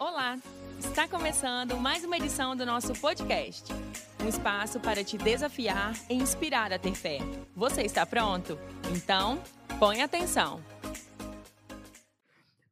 [0.00, 0.38] Olá!
[0.78, 3.70] Está começando mais uma edição do nosso podcast.
[4.24, 7.18] Um espaço para te desafiar e inspirar a ter fé.
[7.54, 8.58] Você está pronto?
[8.96, 9.38] Então,
[9.78, 10.64] põe atenção.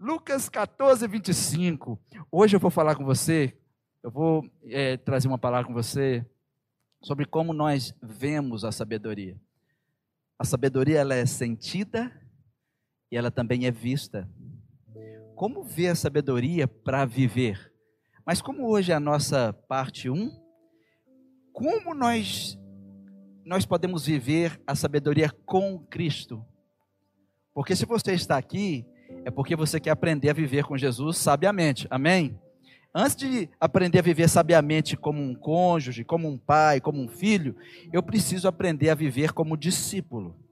[0.01, 2.01] Lucas 14, 25.
[2.33, 3.54] Hoje eu vou falar com você,
[4.03, 6.24] eu vou é, trazer uma palavra com você
[7.03, 9.38] sobre como nós vemos a sabedoria.
[10.38, 12.10] A sabedoria ela é sentida
[13.13, 14.26] e ela também é vista.
[15.39, 17.73] Como ver a sabedoria para viver?
[18.27, 20.33] Mas como hoje é a nossa parte 1,
[21.52, 22.59] como nós
[23.45, 26.45] nós podemos viver a sabedoria com Cristo?
[27.55, 28.84] Porque se você está aqui,
[29.24, 31.87] é porque você quer aprender a viver com Jesus sabiamente.
[31.88, 32.37] Amém?
[32.93, 37.55] Antes de aprender a viver sabiamente como um cônjuge, como um pai, como um filho,
[37.93, 40.48] eu preciso aprender a viver como discípulo.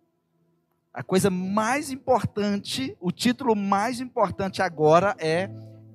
[0.96, 5.50] A coisa mais importante, o título mais importante agora é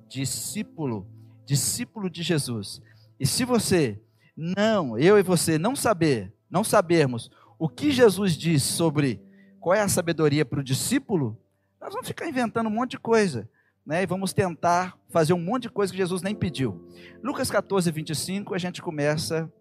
[0.08, 1.04] discípulo,
[1.44, 2.80] discípulo de Jesus.
[3.18, 4.00] E se você
[4.36, 9.20] não, eu e você não saber, não sabermos o que Jesus diz sobre
[9.58, 11.36] qual é a sabedoria para o discípulo,
[11.80, 13.50] nós vamos ficar inventando um monte de coisa,
[13.84, 14.04] né?
[14.04, 16.80] E vamos tentar fazer um monte de coisa que Jesus nem pediu.
[17.24, 19.52] Lucas 14, 25, a gente começa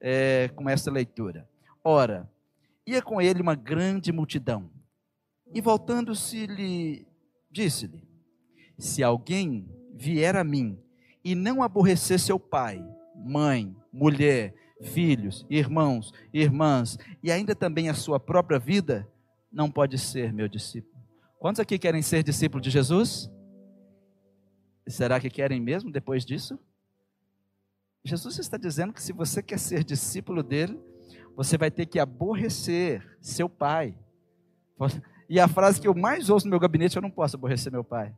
[0.00, 1.46] é, com essa leitura.
[1.84, 2.26] Ora,
[2.86, 4.74] ia com ele uma grande multidão
[5.52, 7.06] e voltando-se, lhe
[7.50, 8.02] disse-lhe:
[8.78, 10.78] Se alguém vier a mim
[11.24, 18.20] e não aborrecer seu pai, mãe, mulher, filhos, irmãos, irmãs e ainda também a sua
[18.20, 19.08] própria vida,
[19.50, 20.94] não pode ser meu discípulo.
[21.38, 23.30] Quantos aqui querem ser discípulo de Jesus?
[24.86, 26.58] Será que querem mesmo depois disso?
[28.04, 30.78] Jesus está dizendo que se você quer ser discípulo dele,
[31.34, 33.98] você vai ter que aborrecer seu pai.
[35.28, 37.82] E a frase que eu mais ouço no meu gabinete, eu não posso aborrecer meu
[37.82, 38.14] pai.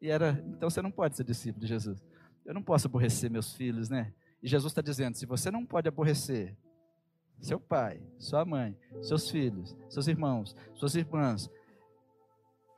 [0.00, 2.02] E era, então você não pode ser discípulo de Jesus.
[2.44, 4.12] Eu não posso aborrecer meus filhos, né?
[4.42, 6.56] E Jesus está dizendo: se você não pode aborrecer
[7.40, 11.50] seu pai, sua mãe, seus filhos, seus irmãos, suas irmãs,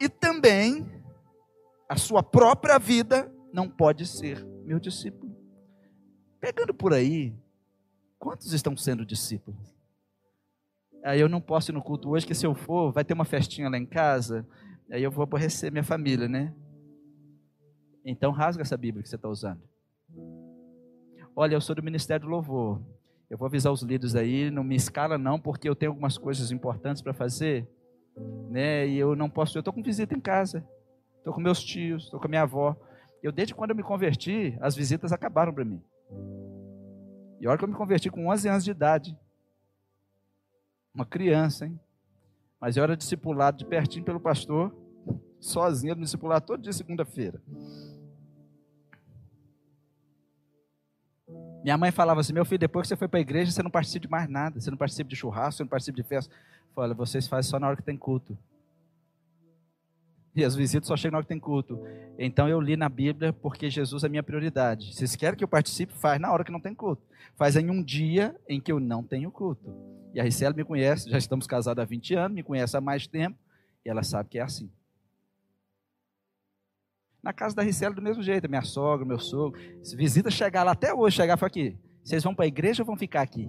[0.00, 0.87] e também
[1.88, 5.34] a sua própria vida, não pode ser meu discípulo.
[6.41, 7.34] Pegando por aí,
[8.19, 9.75] quantos estão sendo discípulos?
[11.06, 13.25] Aí eu não posso ir no culto hoje, que se eu for, vai ter uma
[13.25, 14.44] festinha lá em casa,
[14.91, 16.53] aí eu vou aborrecer minha família, né?
[18.05, 19.62] Então rasga essa Bíblia que você está usando.
[21.37, 22.83] Olha, eu sou do Ministério do Louvor.
[23.31, 26.50] Eu vou avisar os líderes aí, não me escala não, porque eu tenho algumas coisas
[26.50, 27.69] importantes para fazer,
[28.50, 28.88] né?
[28.88, 30.69] E eu não posso, eu estou com visita em casa.
[31.19, 32.77] Estou com meus tios, estou com a minha avó.
[33.23, 35.81] Eu desde quando eu me converti, as visitas acabaram para mim.
[37.41, 39.17] E olha que eu me converti com 11 anos de idade.
[40.96, 41.78] Uma criança, hein?
[42.58, 44.74] Mas eu era discipulado de pertinho pelo pastor,
[45.38, 47.38] sozinho, me discipular todo dia segunda-feira.
[51.62, 53.70] Minha mãe falava assim: meu filho, depois que você foi para a igreja, você não
[53.70, 54.58] participa de mais nada.
[54.58, 56.34] Você não participa de churrasco, você não participa de festa.
[56.74, 58.38] Fala, vocês fazem só na hora que tem culto.
[60.34, 61.78] E as visitas só chegam na hora que tem culto.
[62.18, 64.94] Então eu li na Bíblia porque Jesus é minha prioridade.
[64.94, 67.02] Vocês querem que eu participe, faz na hora que não tem culto.
[67.36, 69.74] Faz em um dia em que eu não tenho culto.
[70.16, 73.06] E a Ricela me conhece, já estamos casados há 20 anos, me conhece há mais
[73.06, 73.38] tempo,
[73.84, 74.72] e ela sabe que é assim.
[77.22, 79.60] Na casa da Ricela, do mesmo jeito, minha sogra, meu sogro.
[79.84, 82.87] Se visita chegar lá até hoje, chegar e aqui: vocês vão para a igreja ou
[82.87, 83.47] vão ficar aqui?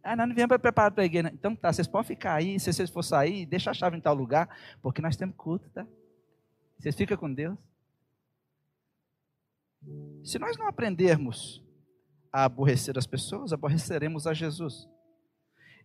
[0.00, 1.32] Ah, nós não viemos preparado para a igreja.
[1.34, 4.14] Então tá, vocês podem ficar aí, se vocês for sair, deixa a chave em tal
[4.14, 4.48] lugar,
[4.80, 5.84] porque nós temos culto, tá?
[6.78, 7.58] Vocês ficam com Deus.
[10.22, 11.60] Se nós não aprendermos
[12.32, 14.88] a aborrecer as pessoas, aborreceremos a Jesus.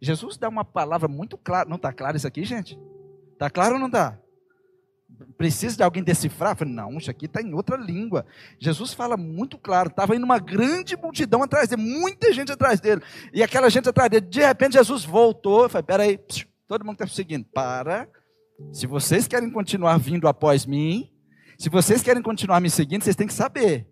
[0.02, 1.68] Jesus dá uma palavra muito clara.
[1.68, 2.80] Não está claro isso aqui, gente?
[3.34, 4.18] Está claro ou não está?
[5.38, 6.56] Precisa de alguém decifrar?
[6.66, 8.26] Não, isso aqui está em outra língua.
[8.60, 9.90] Jesus fala muito claro.
[9.90, 13.02] Estava indo uma grande multidão atrás dele, muita gente atrás dele.
[13.34, 14.26] E aquela gente atrás dele.
[14.28, 15.68] De repente, Jesus voltou.
[15.70, 16.20] Falei, peraí,
[16.68, 17.46] todo mundo está seguindo.
[17.46, 18.08] Para.
[18.72, 21.12] Se vocês querem continuar vindo após mim,
[21.58, 23.88] se vocês querem continuar me seguindo, vocês têm que saber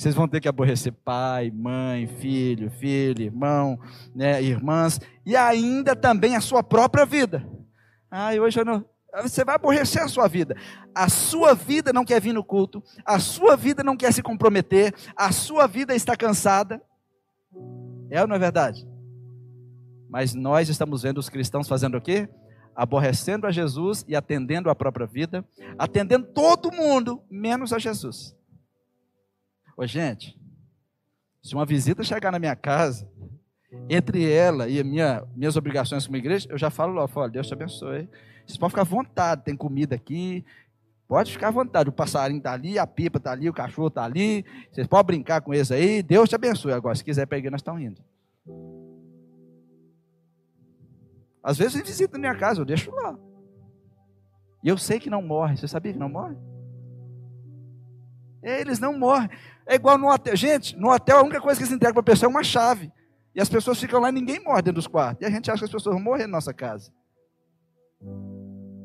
[0.00, 3.78] vocês vão ter que aborrecer pai, mãe, filho, filho, irmão,
[4.14, 7.46] né, irmãs, e ainda também a sua própria vida.
[8.10, 8.82] Ah, hoje eu não.
[9.20, 10.56] Você vai aborrecer a sua vida.
[10.94, 14.94] A sua vida não quer vir no culto, a sua vida não quer se comprometer,
[15.14, 16.80] a sua vida está cansada.
[18.08, 18.88] É ou não é verdade?
[20.08, 22.26] Mas nós estamos vendo os cristãos fazendo o quê?
[22.74, 25.44] Aborrecendo a Jesus e atendendo a própria vida,
[25.78, 28.39] atendendo todo mundo, menos a Jesus.
[29.80, 30.38] Ô, gente,
[31.42, 33.10] se uma visita chegar na minha casa,
[33.88, 37.54] entre ela e minha, minhas obrigações como igreja, eu já falo lá, falo, Deus te
[37.54, 38.06] abençoe.
[38.44, 40.44] Vocês podem ficar à vontade, tem comida aqui,
[41.08, 41.88] Pode ficar à vontade.
[41.88, 44.44] O passarinho está ali, a pipa está ali, o cachorro está ali.
[44.70, 46.04] Vocês podem brincar com eles aí.
[46.04, 46.72] Deus te abençoe.
[46.72, 48.00] Agora, se quiser pegar, nós estamos indo.
[51.42, 53.18] Às vezes vem visita na minha casa, eu deixo lá.
[54.62, 55.56] E eu sei que não morre.
[55.56, 56.36] Você sabia que não morre?
[58.40, 59.28] Eles não morrem.
[59.70, 60.34] É igual no hotel.
[60.34, 62.90] Gente, no hotel a única coisa que se entrega para a pessoa é uma chave.
[63.32, 65.22] E as pessoas ficam lá e ninguém morre dentro dos quartos.
[65.22, 66.92] E a gente acha que as pessoas vão morrer na nossa casa.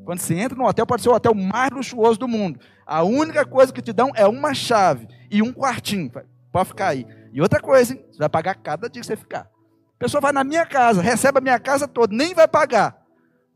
[0.06, 2.60] Quando você entra no hotel, pode ser o hotel mais luxuoso do mundo.
[2.86, 6.12] A única coisa que te dão é uma chave e um quartinho.
[6.52, 7.08] Pode ficar aí.
[7.34, 8.06] E outra coisa, hein?
[8.12, 9.50] Você vai pagar cada dia que você ficar.
[9.96, 13.04] A pessoa vai na minha casa, recebe a minha casa toda, nem vai pagar.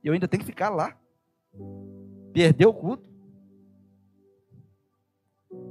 [0.04, 0.96] E eu ainda tenho que ficar lá.
[2.34, 3.08] Perdeu o culto.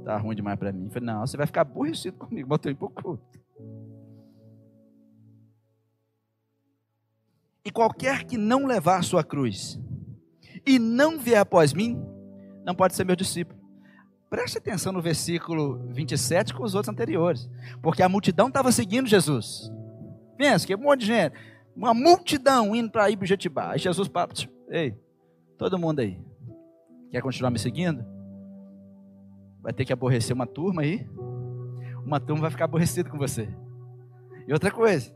[0.09, 0.85] Tá ruim demais para mim.
[0.85, 3.39] Eu falei, não, você vai ficar aborrecido comigo, botou ir para o culto.
[7.63, 9.79] E qualquer que não levar a sua cruz
[10.65, 12.03] e não vier após mim,
[12.65, 13.61] não pode ser meu discípulo.
[14.31, 17.47] Preste atenção no versículo 27 com os outros anteriores.
[17.79, 19.71] Porque a multidão estava seguindo Jesus.
[20.35, 21.35] Pensa que um monte de gente,
[21.75, 23.73] uma multidão indo para ir para o Jetibá.
[23.73, 24.29] Aí Jesus fala,
[24.69, 24.97] ei,
[25.55, 26.19] todo mundo aí,
[27.11, 28.03] quer continuar me seguindo?
[29.61, 31.07] Vai ter que aborrecer uma turma aí.
[32.05, 33.49] Uma turma vai ficar aborrecida com você.
[34.47, 35.13] E outra coisa,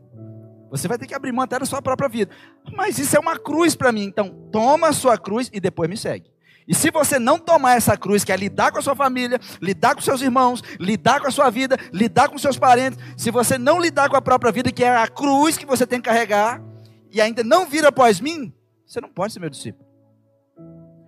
[0.70, 2.34] você vai ter que abrir mão até da sua própria vida.
[2.76, 4.04] Mas isso é uma cruz para mim.
[4.04, 6.34] Então, toma a sua cruz e depois me segue.
[6.66, 9.94] E se você não tomar essa cruz, que é lidar com a sua família, lidar
[9.94, 13.78] com seus irmãos, lidar com a sua vida, lidar com seus parentes, se você não
[13.80, 16.62] lidar com a própria vida, que é a cruz que você tem que carregar,
[17.10, 18.52] e ainda não vir após mim,
[18.86, 19.86] você não pode ser meu discípulo.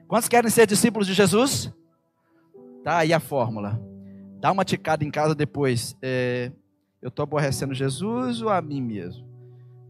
[0.06, 1.72] Quantos querem ser discípulos de Jesus?
[2.86, 3.82] Tá aí a fórmula.
[4.38, 5.96] Dá uma ticada em casa depois.
[6.00, 6.52] É,
[7.02, 9.26] eu estou aborrecendo Jesus ou a mim mesmo?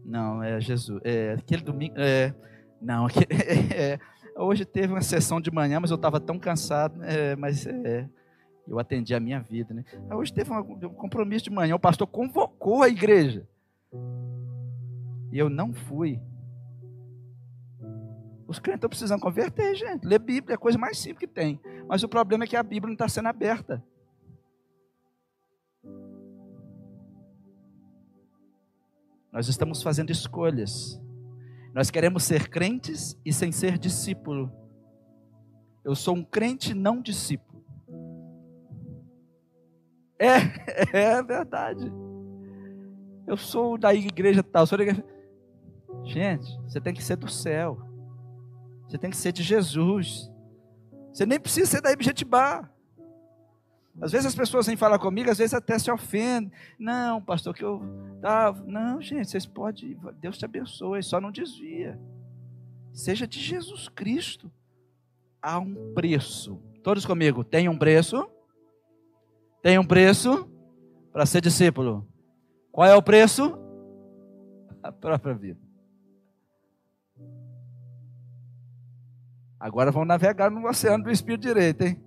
[0.03, 0.99] Não, é Jesus.
[1.03, 1.93] É, aquele domingo.
[1.95, 2.33] É,
[2.81, 3.27] não, aquele,
[3.71, 3.99] é,
[4.35, 7.03] hoje teve uma sessão de manhã, mas eu estava tão cansado.
[7.03, 8.09] É, mas é,
[8.67, 9.75] eu atendi a minha vida.
[9.75, 9.85] Né?
[10.11, 11.75] Hoje teve um, um compromisso de manhã.
[11.75, 13.47] O pastor convocou a igreja.
[15.31, 16.19] E eu não fui.
[18.47, 20.07] Os crentes estão precisando converter, gente.
[20.07, 21.59] Ler Bíblia é a coisa mais simples que tem.
[21.87, 23.83] Mas o problema é que a Bíblia não está sendo aberta.
[29.31, 30.99] Nós estamos fazendo escolhas.
[31.73, 34.51] Nós queremos ser crentes e sem ser discípulo.
[35.83, 37.63] Eu sou um crente não discípulo.
[40.17, 40.37] É,
[40.97, 41.91] é verdade.
[43.27, 45.05] Eu sou da igreja tal, sou da igreja.
[46.05, 47.86] Gente, você tem que ser do céu.
[48.87, 50.31] Você tem que ser de Jesus.
[51.11, 52.69] Você nem precisa ser da Ibjetibá.
[53.99, 56.51] Às vezes as pessoas vêm falar comigo, às vezes até se ofendem.
[56.77, 57.81] Não, pastor, que eu.
[58.21, 59.97] Tá, não, gente, vocês podem.
[60.19, 61.99] Deus te abençoe, só não desvia.
[62.93, 64.51] Seja de Jesus Cristo.
[65.41, 66.61] Há um preço.
[66.83, 68.27] Todos comigo, tem um preço?
[69.61, 70.49] Tem um preço
[71.11, 72.07] para ser discípulo.
[72.71, 73.57] Qual é o preço?
[74.83, 75.66] A própria vida.
[79.59, 82.01] Agora vamos navegar no oceano do Espírito Direito, hein?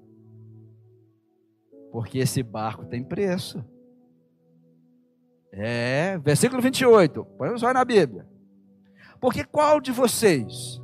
[1.91, 3.65] Porque esse barco tem preço.
[5.53, 7.25] É, versículo 28.
[7.25, 8.27] Põe os na Bíblia.
[9.21, 10.81] Porque qual de vocês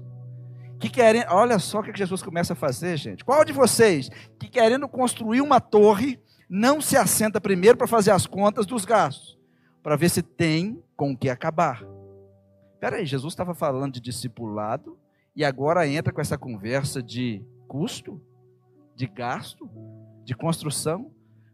[0.78, 3.24] que querem, olha só o que Jesus começa a fazer, gente.
[3.24, 8.26] Qual de vocês que querendo construir uma torre não se assenta primeiro para fazer as
[8.26, 9.38] contas dos gastos,
[9.82, 11.82] para ver se tem com o que acabar?
[12.74, 14.98] Espera aí, Jesus estava falando de discipulado
[15.36, 18.18] e agora entra com essa conversa de custo,
[18.94, 19.70] de gasto
[20.24, 21.12] de construção,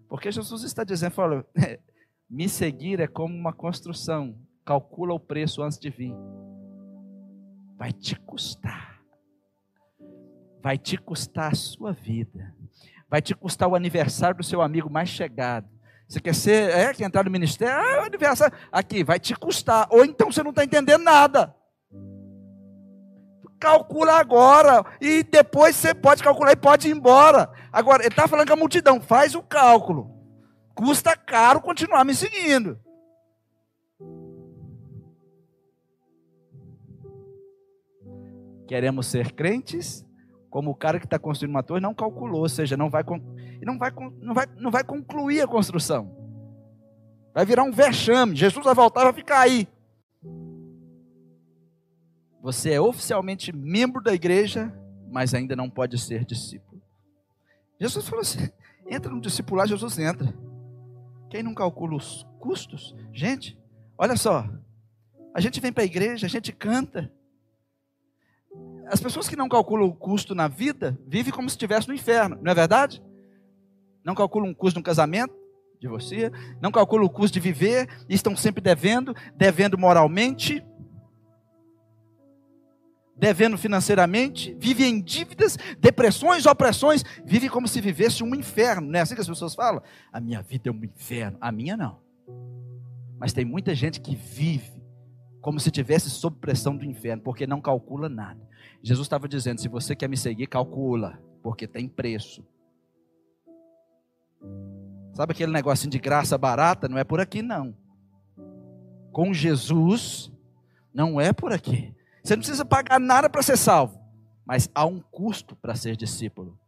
[0.09, 1.45] porque Jesus está dizendo, fala,
[2.31, 6.15] me seguir é como uma construção, calcula o preço antes de vir.
[7.77, 9.03] Vai te custar.
[10.63, 12.55] Vai te custar a sua vida.
[13.11, 15.69] Vai te custar o aniversário do seu amigo mais chegado.
[16.09, 17.75] Você quer ser, é, quer entrar no ministério?
[17.75, 18.57] Ah, aniversário.
[18.71, 19.89] Aqui, vai te custar.
[19.91, 21.53] Ou então você não está entendendo nada
[23.63, 27.49] calcula agora e depois você pode calcular e pode ir embora.
[27.73, 30.11] Agora, ele está falando com a multidão, faz o cálculo.
[30.75, 32.77] Custa caro continuar me seguindo.
[38.67, 40.05] Queremos ser crentes,
[40.51, 43.05] como o cara que está construindo uma torre não calculou, ou seja, não vai,
[43.63, 46.17] não, vai, não, vai, não vai concluir a construção.
[47.33, 48.35] Vai virar um vexame.
[48.35, 49.69] Jesus vai voltar e vai ficar aí.
[52.43, 54.77] Você é oficialmente membro da igreja,
[55.09, 56.83] mas ainda não pode ser discípulo.
[57.81, 58.51] Jesus falou assim:
[58.87, 60.35] entra no discipular, Jesus entra.
[61.31, 62.97] Quem não calcula os custos?
[63.13, 63.57] Gente,
[63.97, 64.47] olha só.
[65.33, 67.11] A gente vem para a igreja, a gente canta.
[68.87, 72.39] As pessoas que não calculam o custo na vida vivem como se estivesse no inferno,
[72.43, 73.03] não é verdade?
[74.05, 75.33] Não calculam o custo no casamento,
[75.81, 76.31] de você,
[76.61, 80.65] não calculam o custo de viver, e estão sempre devendo, devendo moralmente,
[83.23, 89.03] devendo financeiramente, vive em dívidas, depressões, opressões, vive como se vivesse um inferno, não é
[89.03, 89.81] assim que as pessoas falam?
[90.13, 92.01] A minha vida é um inferno, a minha não.
[93.21, 94.83] Mas tem muita gente que vive
[95.41, 98.41] como se tivesse sob pressão do inferno, porque não calcula nada.
[98.83, 102.45] Jesus estava dizendo: se você quer me seguir, calcula, porque tem preço.
[105.13, 106.89] Sabe aquele negocinho de graça barata?
[106.89, 107.73] Não é por aqui, não.
[109.13, 110.33] Com Jesus,
[110.93, 111.95] não é por aqui.
[112.23, 113.99] Você não precisa pagar nada para ser salvo,
[114.47, 116.59] mas há um custo para ser discípulo.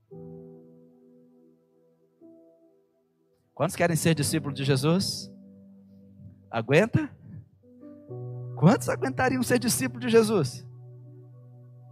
[3.55, 5.31] Quantos querem ser discípulo de Jesus?
[6.51, 7.09] Aguenta?
[8.57, 10.67] Quantos aguentariam ser discípulo de Jesus?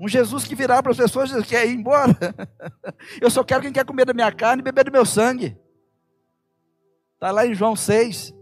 [0.00, 2.16] Um Jesus que virar para as pessoas e quer ir embora.
[3.20, 5.56] Eu só quero quem quer comer da minha carne e beber do meu sangue.
[7.14, 8.34] Está lá em João 6.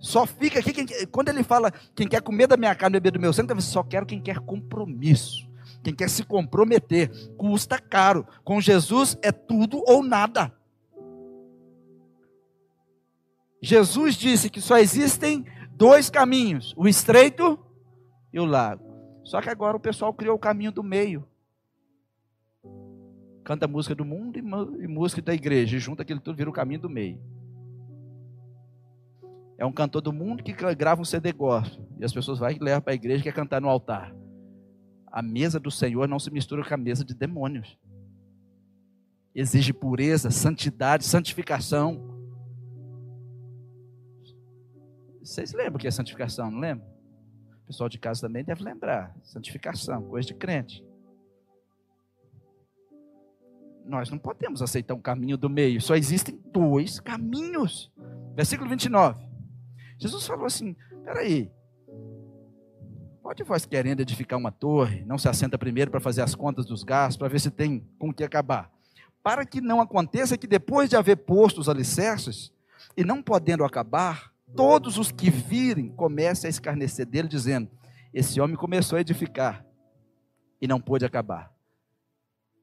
[0.00, 3.12] Só fica aqui, quem, quando ele fala, quem quer comer da minha carne e beber
[3.12, 5.48] do meu sangue, só quero quem quer compromisso.
[5.82, 7.10] Quem quer se comprometer.
[7.36, 8.26] Custa caro.
[8.42, 10.52] Com Jesus é tudo ou nada.
[13.62, 17.58] Jesus disse que só existem dois caminhos: o estreito
[18.32, 18.90] e o largo.
[19.22, 21.26] Só que agora o pessoal criou o caminho do meio.
[23.44, 25.76] Canta música do mundo e música da igreja.
[25.76, 27.20] E junta aquilo tudo, vira o caminho do meio.
[29.60, 31.86] É um cantor do mundo que grava um CD gospel.
[31.98, 34.10] E as pessoas vão e levam para a igreja e quer cantar no altar.
[35.06, 37.78] A mesa do Senhor não se mistura com a mesa de demônios.
[39.34, 42.08] Exige pureza, santidade, santificação.
[45.22, 46.88] Vocês lembram o que é santificação, não lembram?
[47.64, 49.14] O pessoal de casa também deve lembrar.
[49.22, 50.82] Santificação, coisa de crente.
[53.84, 55.82] Nós não podemos aceitar um caminho do meio.
[55.82, 57.92] Só existem dois caminhos.
[58.34, 59.28] Versículo 29.
[60.00, 61.52] Jesus falou assim: peraí,
[63.22, 66.82] pode vós querendo edificar uma torre, não se assenta primeiro para fazer as contas dos
[66.82, 68.72] gastos, para ver se tem com o que acabar.
[69.22, 72.50] Para que não aconteça que depois de haver posto os alicerces,
[72.96, 77.70] e não podendo acabar, todos os que virem comecem a escarnecer dele, dizendo:
[78.12, 79.64] Esse homem começou a edificar
[80.60, 81.52] e não pôde acabar.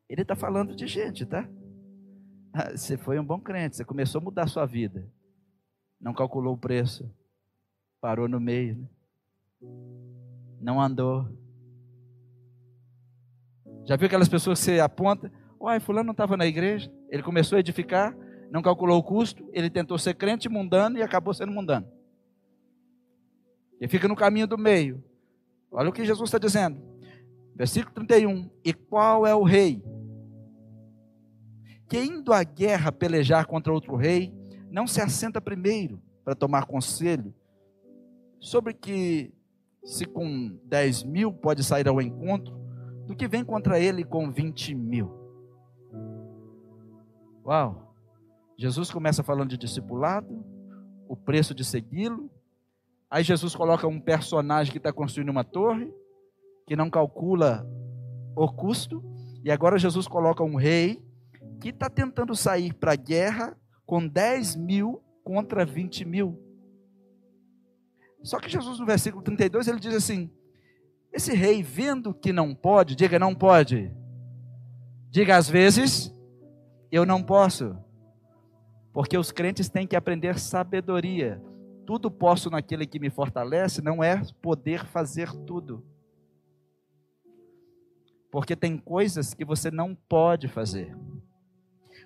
[0.10, 1.48] Ele está falando de gente, tá?
[2.51, 5.08] Ah, você foi um bom crente, você começou a mudar a sua vida,
[6.01, 7.08] não calculou o preço,
[8.00, 8.77] Parou no meio.
[8.77, 8.88] Né?
[10.62, 11.27] Não andou.
[13.86, 15.32] Já viu aquelas pessoas que você aponta?
[15.60, 16.92] Uai, fulano não estava na igreja.
[17.10, 18.16] Ele começou a edificar,
[18.51, 21.88] não calculou o custo, ele tentou ser crente mundano e acabou sendo mundano.
[23.80, 25.04] Ele fica no caminho do meio.
[25.72, 26.82] Olha o que Jesus está dizendo.
[27.56, 28.50] Versículo 31.
[28.63, 29.84] E qual é o rei?
[31.88, 34.34] Que indo à guerra pelejar contra outro rei,
[34.70, 37.34] não se assenta primeiro para tomar conselho
[38.39, 39.34] sobre que
[39.84, 42.58] se com 10 mil pode sair ao encontro,
[43.06, 45.10] do que vem contra ele com 20 mil.
[47.46, 47.96] Uau!
[48.58, 50.44] Jesus começa falando de discipulado,
[51.08, 52.29] o preço de segui-lo.
[53.10, 55.94] Aí Jesus coloca um personagem que está construindo uma torre,
[56.65, 57.65] que não calcula
[58.36, 59.01] o custo.
[59.44, 61.01] E agora Jesus coloca um rei
[61.62, 66.47] que está tentando sair para a guerra com 10 mil contra 20 mil.
[68.27, 70.29] Só que Jesus, no versículo 32, ele diz assim:
[71.13, 73.89] Esse rei, vendo que não pode, diga não pode.
[75.10, 76.13] Diga às vezes,
[76.91, 77.77] eu não posso.
[78.91, 81.41] Porque os crentes têm que aprender sabedoria.
[81.86, 85.86] Tudo posso naquele que me fortalece, não é poder fazer tudo.
[88.29, 90.93] Porque tem coisas que você não pode fazer.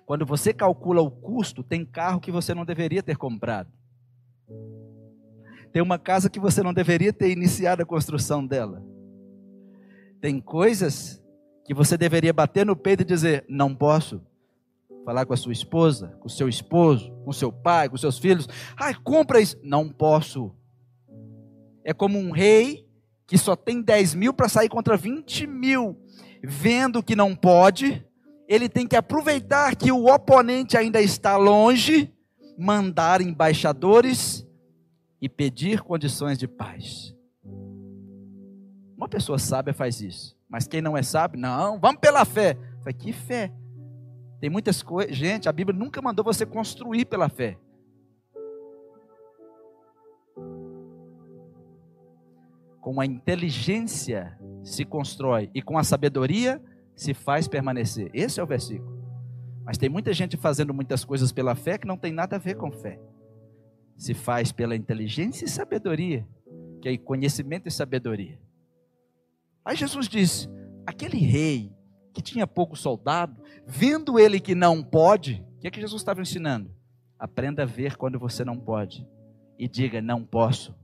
[0.06, 3.72] Quando você calcula o custo, tem carro que você não deveria ter comprado.
[5.72, 8.84] Tem uma casa que você não deveria ter iniciado a construção dela.
[10.20, 11.22] Tem coisas
[11.64, 14.20] que você deveria bater no peito e dizer: não posso.
[15.04, 18.18] Falar com a sua esposa, com o seu esposo, com o seu pai, com seus
[18.18, 18.46] filhos.
[18.76, 19.58] Ai, compra isso.
[19.62, 20.54] Não posso.
[21.82, 22.86] É como um rei
[23.26, 25.98] que só tem 10 mil para sair contra 20 mil.
[26.44, 28.04] Vendo que não pode,
[28.46, 32.12] ele tem que aproveitar que o oponente ainda está longe,
[32.56, 34.46] mandar embaixadores
[35.22, 37.16] e pedir condições de paz.
[38.96, 42.58] Uma pessoa sábia faz isso, mas quem não é sábio, não, vamos pela fé.
[42.80, 43.52] Falei, que fé?
[44.40, 47.56] Tem muitas coisas, gente, a Bíblia nunca mandou você construir pela fé.
[52.80, 56.60] Com a inteligência se constrói e com a sabedoria
[56.96, 58.10] se faz permanecer.
[58.12, 59.00] Esse é o versículo.
[59.64, 62.56] Mas tem muita gente fazendo muitas coisas pela fé que não tem nada a ver
[62.56, 62.98] com fé.
[64.02, 66.26] Se faz pela inteligência e sabedoria,
[66.80, 68.36] que é conhecimento e sabedoria.
[69.64, 70.48] Aí Jesus disse:
[70.84, 71.72] aquele rei
[72.12, 76.20] que tinha pouco soldado, vendo ele que não pode, o que, é que Jesus estava
[76.20, 76.68] ensinando?
[77.16, 79.06] Aprenda a ver quando você não pode
[79.56, 80.74] e diga: não posso.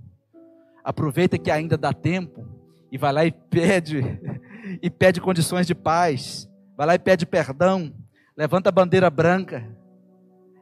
[0.84, 2.46] Aproveita que ainda dá tempo
[2.88, 4.00] e vai lá e pede
[4.80, 6.48] e pede condições de paz.
[6.76, 7.92] Vai lá e pede perdão.
[8.37, 9.76] Levanta a bandeira branca.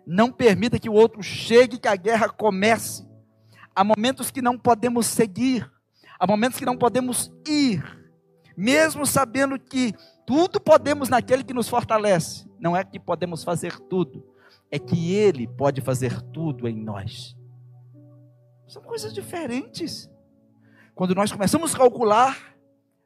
[0.06, 3.04] Não permita que o outro chegue, que a guerra comece.
[3.74, 5.70] Há momentos que não podemos seguir,
[6.18, 7.82] há momentos que não podemos ir,
[8.56, 9.92] mesmo sabendo que
[10.26, 12.48] tudo podemos naquele que nos fortalece.
[12.58, 14.24] Não é que podemos fazer tudo,
[14.70, 17.36] é que Ele pode fazer tudo em nós.
[18.66, 20.10] São coisas diferentes.
[20.94, 22.56] Quando nós começamos a calcular,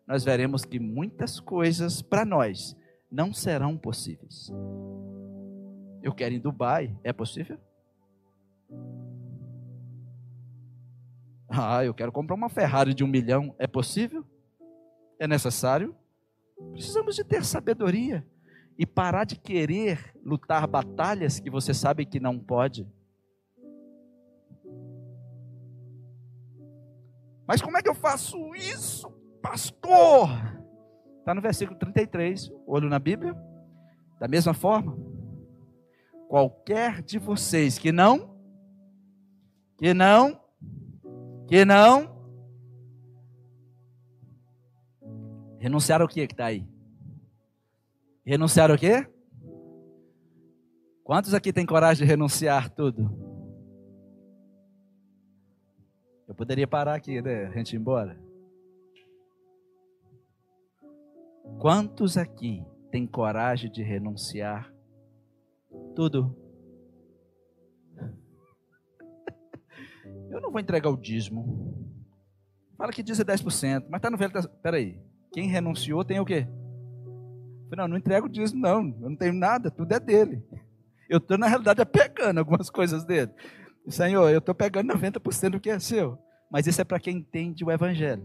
[0.06, 2.76] nós veremos que muitas coisas para nós
[3.10, 4.50] não serão possíveis.
[6.02, 7.58] Eu quero em Dubai, é possível?
[11.48, 14.24] Ah, eu quero comprar uma Ferrari de um milhão, é possível?
[15.18, 15.94] É necessário?
[16.72, 18.26] Precisamos de ter sabedoria
[18.78, 22.88] e parar de querer lutar batalhas que você sabe que não pode.
[27.46, 29.10] Mas como é que eu faço isso,
[29.42, 30.30] pastor?
[31.18, 33.36] Está no versículo 33, olho na Bíblia.
[34.20, 34.96] Da mesma forma,
[36.30, 38.38] qualquer de vocês que não,
[39.76, 40.40] que não,
[41.48, 42.08] que não,
[45.58, 46.64] renunciar ao que que está aí?
[48.24, 49.08] Renunciar o quê?
[51.02, 53.10] Quantos aqui têm coragem de renunciar tudo?
[56.28, 57.46] Eu poderia parar aqui, né?
[57.46, 58.16] A gente ir embora.
[61.58, 64.72] Quantos aqui têm coragem de renunciar
[65.94, 66.36] tudo?
[70.30, 71.76] Eu não vou entregar o dízimo.
[72.76, 74.36] Fala que diz é 10%, mas está no velho.
[74.38, 74.98] Espera aí.
[75.32, 76.48] Quem renunciou tem o quê?
[77.76, 78.96] Não, não entrego o dízimo, não.
[79.00, 80.42] Eu não tenho nada, tudo é dele.
[81.08, 83.30] Eu estou, na realidade, pegando algumas coisas dele.
[83.88, 86.18] Senhor, eu estou pegando 90% do que é seu.
[86.50, 88.24] Mas isso é para quem entende o Evangelho.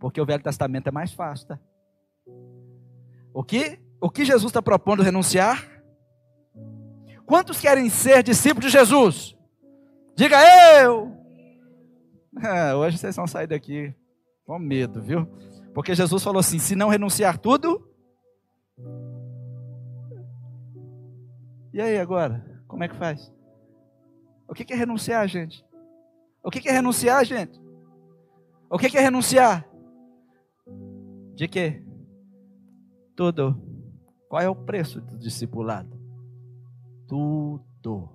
[0.00, 1.60] Porque o Velho Testamento é mais fácil, tá?
[3.32, 5.75] O que, o que Jesus está propondo renunciar?
[7.26, 9.36] Quantos querem ser discípulos de Jesus?
[10.14, 10.36] Diga
[10.80, 11.12] eu!
[12.42, 13.94] É, hoje vocês vão sair daqui
[14.44, 15.26] com medo, viu?
[15.74, 17.90] Porque Jesus falou assim: se não renunciar tudo.
[21.72, 22.62] E aí agora?
[22.68, 23.32] Como é que faz?
[24.48, 25.64] O que é renunciar, gente?
[26.42, 27.60] O que é renunciar, gente?
[28.70, 29.68] O que é renunciar?
[31.34, 31.82] De quê?
[33.14, 33.60] Tudo.
[34.28, 35.95] Qual é o preço do discipulado?
[37.06, 38.08] Tudo.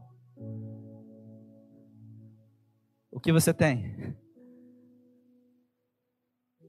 [3.11, 4.15] O que você tem?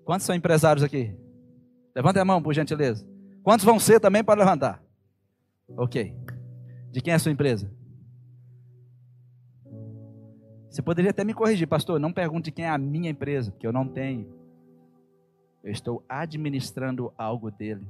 [0.04, 1.16] Quantos são empresários aqui?
[1.94, 3.06] Levante a mão, por gentileza.
[3.42, 4.82] Quantos vão ser também para levantar?
[5.76, 6.16] Ok.
[6.90, 7.72] De quem é a sua empresa?
[10.70, 12.00] Você poderia até me corrigir, pastor.
[12.00, 14.32] Não pergunte quem é a minha empresa, porque eu não tenho.
[15.62, 17.86] Eu estou administrando algo dele.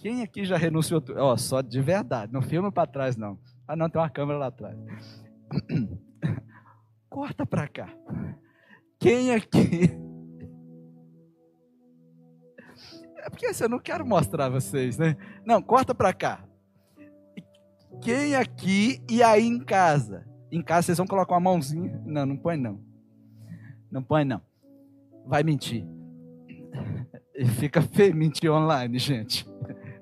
[0.00, 1.02] Quem aqui já renunciou?
[1.16, 2.32] Ó, oh, só de verdade.
[2.32, 3.38] Não filma para trás, não.
[3.68, 4.78] Ah, não, tem uma câmera lá atrás.
[7.10, 7.92] Corta para cá.
[8.98, 9.90] Quem aqui.
[13.18, 15.16] É porque assim, eu não quero mostrar vocês, né?
[15.44, 16.42] Não, corta para cá.
[18.00, 20.26] Quem aqui e aí em casa?
[20.50, 22.00] Em casa vocês vão colocar uma mãozinha.
[22.06, 22.80] Não, não põe não.
[23.90, 24.40] Não põe não.
[25.26, 25.86] Vai mentir.
[27.34, 29.46] E fica feio mentir online, gente.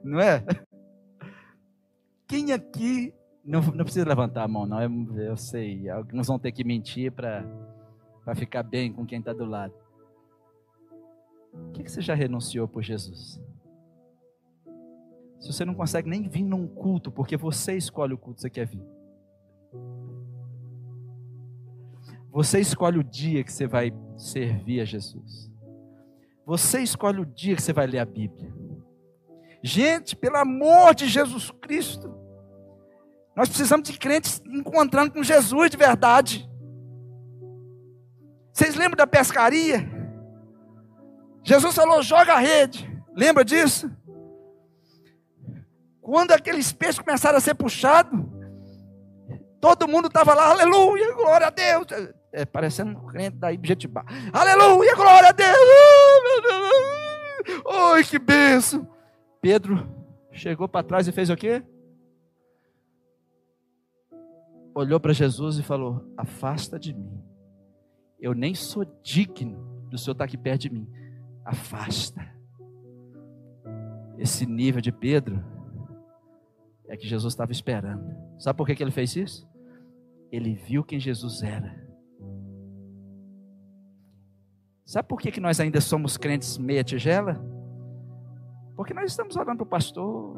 [0.09, 0.43] Não é?
[2.27, 3.13] Quem aqui
[3.45, 4.81] não, não precisa levantar a mão, não.
[4.81, 5.89] Eu, eu sei.
[5.91, 7.45] Alguns vão ter que mentir para
[8.35, 9.75] ficar bem com quem está do lado.
[11.53, 13.41] O que, que você já renunciou por Jesus?
[15.41, 18.51] Se você não consegue nem vir num culto, porque você escolhe o culto que você
[18.51, 18.83] quer vir.
[22.31, 25.51] Você escolhe o dia que você vai servir a Jesus.
[26.47, 28.68] Você escolhe o dia que você vai ler a Bíblia.
[29.63, 32.15] Gente, pelo amor de Jesus Cristo,
[33.37, 36.49] nós precisamos de crentes encontrando com Jesus de verdade.
[38.53, 39.89] Vocês lembram da pescaria?
[41.43, 42.89] Jesus falou: joga a rede.
[43.15, 43.91] Lembra disso?
[46.01, 48.19] Quando aqueles peixes começaram a ser puxados,
[49.61, 51.87] Todo mundo estava lá, aleluia, glória a Deus.
[52.33, 54.05] É, parecendo um crente da Ibjetibá.
[54.33, 55.59] Aleluia, glória a Deus.
[57.65, 58.89] Oi, que benção.
[59.49, 59.89] Pedro
[60.31, 61.63] chegou para trás e fez o quê?
[64.75, 67.19] Olhou para Jesus e falou: Afasta de mim.
[68.21, 70.87] Eu nem sou digno do Senhor estar aqui perto de mim.
[71.47, 72.31] Afasta.
[74.19, 75.43] Esse nível de Pedro
[76.87, 78.15] é que Jesus estava esperando.
[78.39, 79.49] Sabe por que, que ele fez isso?
[80.31, 81.75] Ele viu quem Jesus era.
[84.85, 87.43] Sabe por que, que nós ainda somos crentes meia tigela?
[88.79, 90.37] Porque nós estamos olhando para o pastor,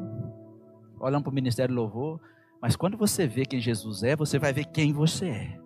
[0.98, 2.18] olhando para o ministério louvor,
[2.58, 5.60] mas quando você vê quem Jesus é, você vai ver quem você é.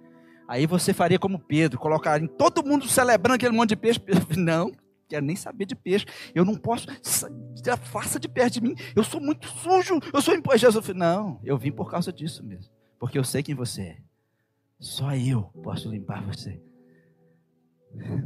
[0.49, 4.01] Aí você faria como Pedro, colocar em todo mundo celebrando aquele monte de peixe.
[4.37, 4.73] Não,
[5.09, 6.05] quero nem saber de peixe.
[6.35, 6.89] Eu não posso,
[7.85, 8.75] faça de perto de mim.
[8.97, 10.59] Eu sou muito sujo, eu sou imposto.
[10.59, 13.97] Jesus, não, eu vim por causa disso mesmo, porque eu sei quem você é.
[14.81, 16.61] Só eu posso limpar você.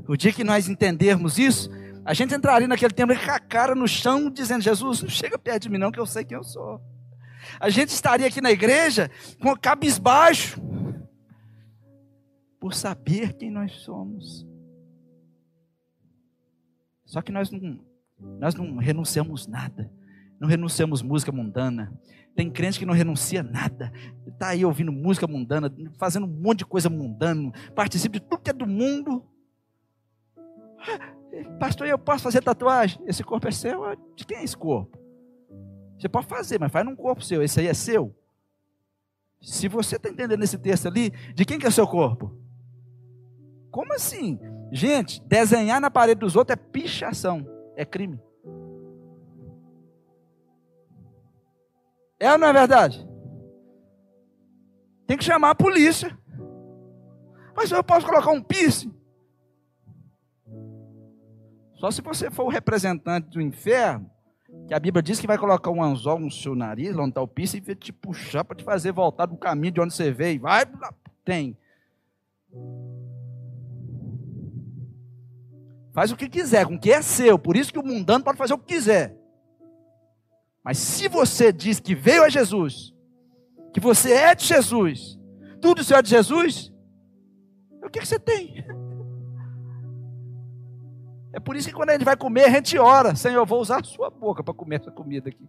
[0.09, 1.71] O dia que nós entendermos isso,
[2.09, 5.65] a gente entraria naquele tempo com a cara no chão, dizendo: Jesus, não chega perto
[5.65, 6.81] de mim, não, que eu sei quem eu sou.
[7.61, 10.59] A gente estaria aqui na igreja com a cabisbaixo,
[12.59, 14.47] por saber quem nós somos.
[17.05, 17.79] Só que nós não,
[18.19, 19.93] nós não renunciamos nada.
[20.41, 21.93] Não renunciamos música mundana.
[22.35, 23.93] Tem crente que não renuncia nada.
[24.27, 28.49] Está aí ouvindo música mundana, fazendo um monte de coisa mundana, participa de tudo que
[28.49, 29.27] é do mundo.
[31.59, 33.01] Pastor, eu posso fazer tatuagem?
[33.07, 33.83] Esse corpo é seu?
[34.15, 34.99] De quem é esse corpo?
[35.99, 37.43] Você pode fazer, mas faz num corpo seu.
[37.43, 38.15] Esse aí é seu.
[39.41, 42.37] Se você está entendendo esse texto ali, de quem que é o seu corpo?
[43.71, 44.39] Como assim?
[44.73, 48.21] Gente, desenhar na parede dos outros é pichação, é crime.
[52.21, 53.07] É ou não é verdade?
[55.07, 56.17] Tem que chamar a polícia.
[57.55, 58.95] Mas eu posso colocar um piercing?
[61.79, 64.11] Só se você for o representante do inferno,
[64.67, 67.29] que a Bíblia diz que vai colocar um anzol no seu nariz, onde está o
[67.29, 70.41] piercing, e te puxar para te fazer voltar do caminho de onde você veio.
[70.41, 70.65] Vai,
[71.25, 71.57] tem.
[75.93, 77.39] Faz o que quiser, com o que é seu.
[77.39, 79.17] Por isso que o mundano pode fazer o que quiser.
[80.65, 82.93] Mas se você diz que veio a Jesus,
[83.73, 85.19] que você é de Jesus,
[85.61, 86.73] tudo isso é de Jesus,
[87.83, 88.65] o que, que você tem?
[91.39, 93.61] É por isso que quando a gente vai comer, a gente ora, Senhor, eu vou
[93.61, 95.49] usar a sua boca para comer essa comida aqui.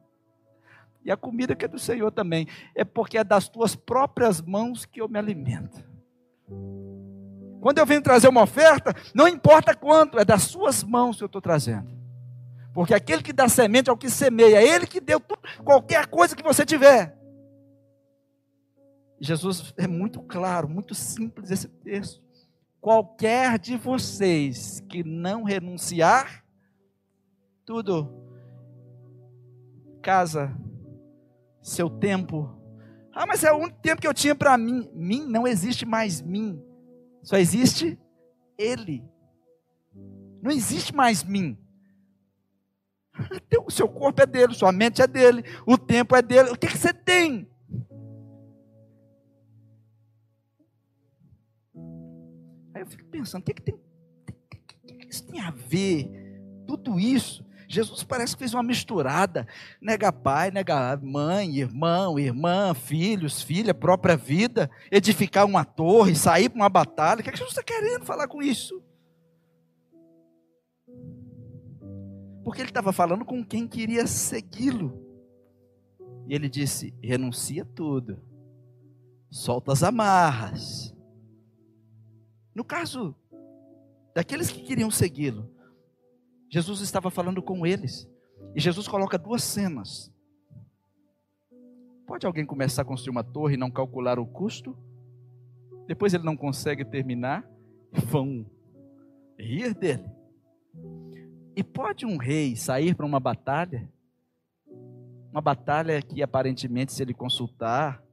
[1.04, 2.48] E a comida que é do Senhor também.
[2.76, 5.84] É porque é das tuas próprias mãos que eu me alimento.
[7.60, 11.26] Quando eu venho trazer uma oferta, não importa quanto, é das suas mãos que eu
[11.26, 11.90] estou trazendo.
[12.72, 16.06] Porque aquele que dá semente é o que semeia, é ele que deu tudo, qualquer
[16.06, 17.18] coisa que você tiver.
[19.20, 22.29] Jesus é muito claro, muito simples esse texto.
[22.82, 26.46] Qualquer de vocês que não renunciar,
[27.66, 28.10] tudo,
[30.02, 30.56] casa,
[31.62, 32.58] seu tempo.
[33.14, 34.90] Ah, mas é o único tempo que eu tinha para mim.
[34.94, 36.64] Mim não existe mais mim.
[37.22, 38.00] Só existe
[38.58, 39.04] Ele.
[40.42, 41.58] Não existe mais mim.
[43.66, 46.52] O seu corpo é dele, sua mente é dele, o tempo é dele.
[46.52, 47.50] O que, que você tem?
[52.80, 53.78] Aí eu fico pensando, o que, que, tem,
[55.00, 56.10] que isso tem a ver?
[56.66, 59.48] Tudo isso Jesus parece que fez uma misturada.
[59.80, 66.56] Nega pai, nega mãe, irmão, irmã, filhos, filha, própria vida, edificar uma torre, sair para
[66.56, 67.20] uma batalha.
[67.20, 68.82] O que, é que Jesus está querendo falar com isso?
[72.44, 75.06] Porque ele estava falando com quem queria segui-lo.
[76.28, 78.20] E ele disse: renuncia tudo,
[79.30, 80.96] solta as amarras.
[82.60, 83.16] No caso
[84.14, 85.50] daqueles que queriam segui-lo,
[86.50, 88.06] Jesus estava falando com eles.
[88.54, 90.14] E Jesus coloca duas cenas.
[92.06, 94.78] Pode alguém começar a construir uma torre e não calcular o custo?
[95.88, 97.50] Depois ele não consegue terminar
[97.94, 98.46] vão
[99.40, 100.12] rir dele.
[101.56, 103.90] E pode um rei sair para uma batalha?
[105.32, 108.04] Uma batalha que aparentemente, se ele consultar,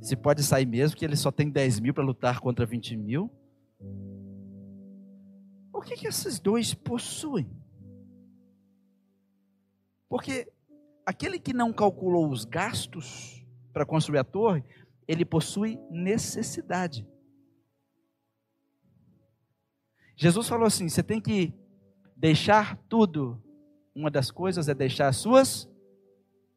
[0.00, 3.39] se pode sair mesmo, que ele só tem 10 mil para lutar contra 20 mil?
[5.72, 7.50] O que, que esses dois possuem?
[10.08, 10.52] Porque
[11.06, 14.62] aquele que não calculou os gastos para construir a torre,
[15.08, 17.08] ele possui necessidade.
[20.16, 21.52] Jesus falou assim: você tem que
[22.14, 23.42] deixar tudo.
[23.94, 25.68] Uma das coisas é deixar as suas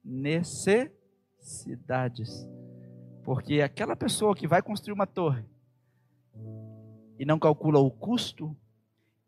[0.04, 2.46] necessidades.
[3.24, 5.46] Porque aquela pessoa que vai construir uma torre
[7.24, 8.54] e não calcula o custo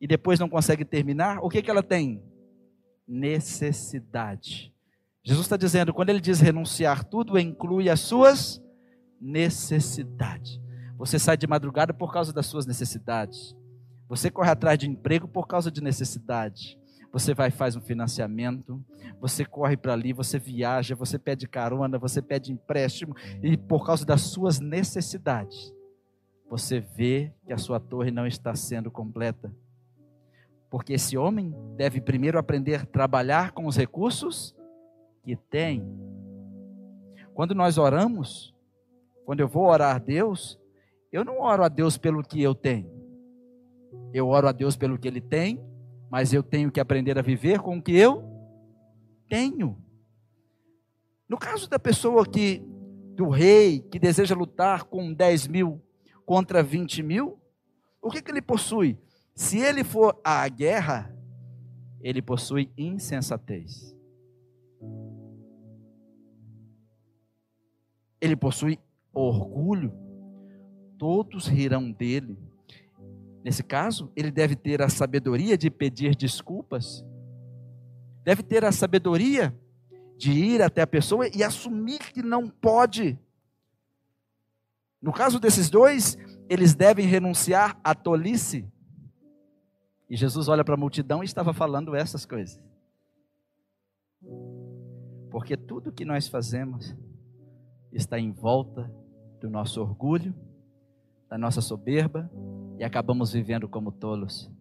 [0.01, 2.21] e depois não consegue terminar, o que, que ela tem?
[3.07, 4.73] Necessidade.
[5.23, 8.61] Jesus está dizendo, quando ele diz renunciar tudo, inclui as suas
[9.19, 10.59] necessidades.
[10.97, 13.55] Você sai de madrugada por causa das suas necessidades.
[14.09, 16.77] Você corre atrás de emprego por causa de necessidade.
[17.13, 18.83] Você vai faz um financiamento,
[19.21, 24.05] você corre para ali, você viaja, você pede carona, você pede empréstimo e por causa
[24.05, 25.73] das suas necessidades,
[26.49, 29.53] você vê que a sua torre não está sendo completa.
[30.69, 34.55] Porque esse homem deve primeiro aprender a trabalhar com os recursos
[35.23, 35.85] que tem.
[37.33, 38.53] Quando nós oramos,
[39.25, 40.59] quando eu vou orar a Deus,
[41.11, 42.93] eu não oro a Deus pelo que eu tenho.
[44.13, 45.63] Eu oro a Deus pelo que Ele tem,
[46.09, 48.23] mas eu tenho que aprender a viver com o que eu
[49.27, 49.81] tenho.
[51.27, 52.63] No caso da pessoa que,
[53.15, 55.81] do rei, que deseja lutar com 10 mil
[56.25, 57.39] contra 20 mil,
[58.01, 58.97] o que, que ele possui?
[59.33, 61.13] Se ele for à guerra,
[62.01, 63.95] ele possui insensatez.
[68.21, 68.79] Ele possui
[69.13, 69.93] orgulho.
[70.97, 72.37] Todos rirão dele.
[73.43, 77.05] Nesse caso, ele deve ter a sabedoria de pedir desculpas,
[78.23, 79.55] deve ter a sabedoria
[80.17, 83.19] de ir até a pessoa e assumir que não pode.
[85.05, 86.17] No caso desses dois,
[86.49, 88.67] eles devem renunciar à tolice.
[90.09, 92.59] E Jesus olha para a multidão e estava falando essas coisas.
[95.29, 96.97] Porque tudo que nós fazemos
[97.93, 98.91] está em volta
[99.39, 100.33] do nosso orgulho,
[101.29, 102.27] da nossa soberba
[102.79, 104.51] e acabamos vivendo como tolos.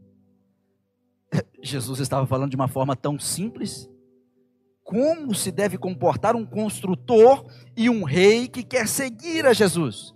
[1.62, 3.88] Jesus estava falando de uma forma tão simples.
[4.82, 10.13] Como se deve comportar um construtor e um rei que quer seguir a Jesus?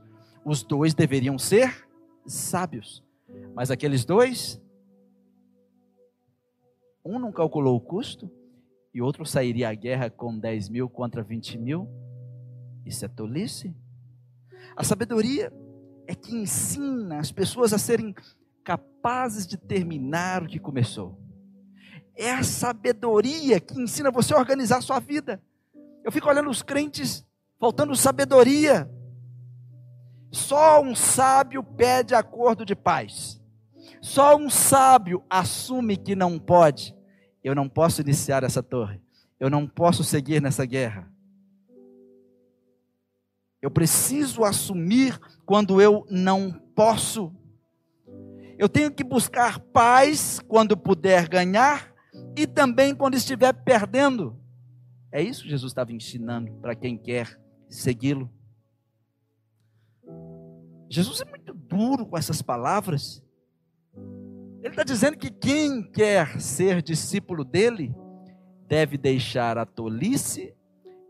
[0.48, 1.86] Os dois deveriam ser
[2.24, 3.04] sábios,
[3.54, 4.58] mas aqueles dois,
[7.04, 8.30] um não calculou o custo
[8.94, 11.86] e outro sairia à guerra com 10 mil contra 20 mil.
[12.86, 13.76] Isso é tolice.
[14.74, 15.52] A sabedoria
[16.06, 18.14] é que ensina as pessoas a serem
[18.64, 21.20] capazes de terminar o que começou.
[22.16, 25.42] É a sabedoria que ensina você a organizar a sua vida.
[26.02, 27.22] Eu fico olhando os crentes
[27.60, 28.90] faltando sabedoria.
[30.30, 33.40] Só um sábio pede acordo de paz.
[34.00, 36.94] Só um sábio assume que não pode.
[37.42, 39.00] Eu não posso iniciar essa torre.
[39.40, 41.10] Eu não posso seguir nessa guerra.
[43.60, 47.32] Eu preciso assumir quando eu não posso.
[48.56, 51.92] Eu tenho que buscar paz quando puder ganhar
[52.36, 54.38] e também quando estiver perdendo.
[55.10, 58.30] É isso que Jesus estava ensinando para quem quer segui-lo.
[60.88, 63.22] Jesus é muito duro com essas palavras.
[64.62, 67.94] Ele está dizendo que quem quer ser discípulo dele
[68.66, 70.54] deve deixar a tolice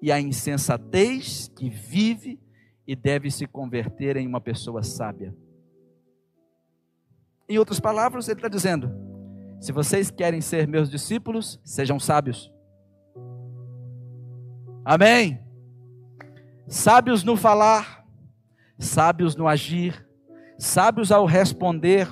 [0.00, 2.40] e a insensatez que vive
[2.86, 5.34] e deve se converter em uma pessoa sábia.
[7.48, 8.90] Em outras palavras, ele está dizendo:
[9.60, 12.52] se vocês querem ser meus discípulos, sejam sábios.
[14.84, 15.40] Amém?
[16.66, 17.97] Sábios no falar,
[18.78, 20.06] sábios no agir,
[20.58, 22.08] sábios ao responder,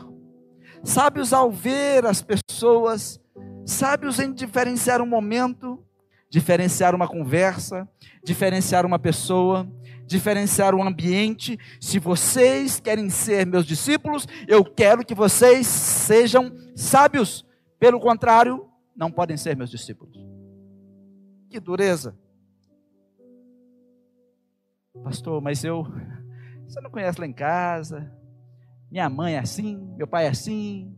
[0.83, 3.21] sábios ao ver as pessoas,
[3.65, 5.83] sábios em diferenciar um momento,
[6.29, 7.89] diferenciar uma conversa,
[8.25, 9.67] diferenciar uma pessoa,
[10.07, 11.59] diferenciar o ambiente.
[11.81, 17.45] Se vocês querem ser meus discípulos, eu quero que vocês sejam sábios.
[17.79, 20.17] Pelo contrário, não podem ser meus discípulos.
[21.51, 22.17] Que dureza.
[25.03, 25.87] Pastor, mas eu.
[26.67, 28.13] Você não conhece lá em casa?
[28.91, 30.93] Minha mãe é assim, meu pai é assim.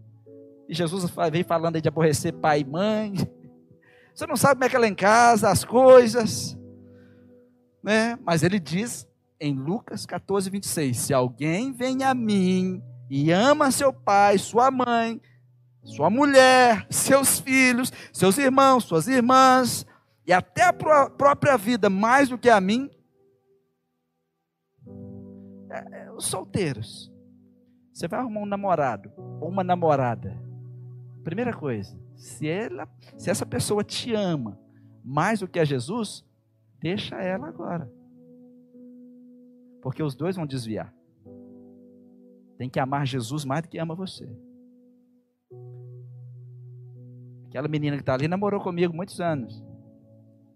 [0.68, 3.14] E Jesus vem falando aí de aborrecer pai e mãe.
[4.14, 6.58] Você não sabe como é que é lá em casa, as coisas.
[7.82, 8.18] Né?
[8.24, 9.06] Mas ele diz
[9.40, 15.20] em Lucas 14, 26: Se alguém vem a mim e ama seu pai, sua mãe,
[15.84, 19.86] sua mulher, seus filhos, seus irmãos, suas irmãs,
[20.26, 22.90] e até a própria vida mais do que a mim,
[26.18, 27.12] os solteiros.
[27.92, 30.36] Você vai arrumar um namorado ou uma namorada.
[31.24, 34.58] Primeira coisa, se ela, se essa pessoa te ama
[35.04, 36.24] mais do que a Jesus,
[36.80, 37.90] deixa ela agora.
[39.80, 40.92] Porque os dois vão desviar.
[42.58, 44.28] Tem que amar Jesus mais do que ama você.
[47.46, 49.64] Aquela menina que está ali namorou comigo muitos anos.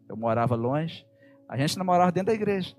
[0.09, 1.07] Eu morava longe.
[1.49, 2.77] A gente namorava dentro da igreja.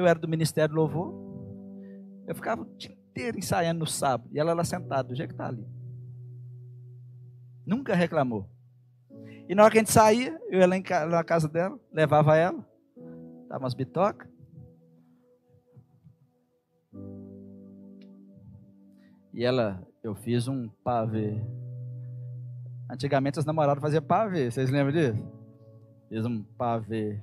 [0.00, 1.12] Eu era do Ministério Louvor.
[2.26, 4.30] Eu ficava o dia inteiro ensaiando no sábado.
[4.32, 5.66] E ela lá sentada, do jeito que está ali.
[7.66, 8.48] Nunca reclamou.
[9.46, 12.34] E na hora que a gente saía, eu ia lá, em, na casa dela, levava
[12.34, 12.66] ela,
[13.46, 14.26] dava umas bitocas.
[19.34, 21.42] E ela, eu fiz um pavê.
[22.90, 25.30] Antigamente as namoradas faziam pavê, vocês lembram disso?
[26.08, 27.22] Fiz um pavê.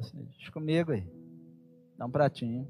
[0.00, 1.06] Assim, comigo aí.
[1.96, 2.66] Dá um pratinho.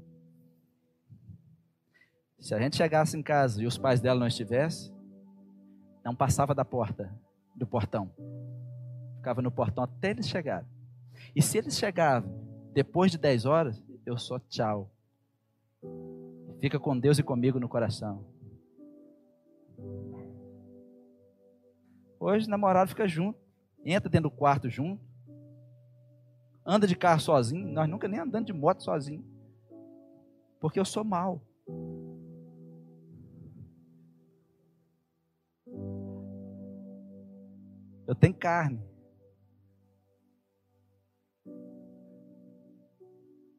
[2.39, 4.93] Se a gente chegasse em casa e os pais dela não estivessem,
[6.03, 7.13] não passava da porta,
[7.55, 8.11] do portão.
[9.17, 10.67] Ficava no portão até eles chegarem.
[11.35, 12.29] E se eles chegavam
[12.73, 14.91] depois de 10 horas, eu só tchau.
[16.59, 18.25] Fica com Deus e comigo no coração.
[22.19, 23.39] Hoje, namorado fica junto,
[23.83, 25.01] entra dentro do quarto junto,
[26.65, 27.67] anda de carro sozinho.
[27.67, 29.25] Nós nunca nem andando de moto sozinho,
[30.59, 31.41] porque eu sou mal.
[38.07, 38.81] Eu tenho carne.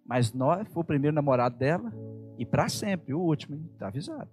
[0.04, 1.90] Mas nós foi o primeiro namorado dela
[2.38, 4.30] e para sempre, o último, está avisado.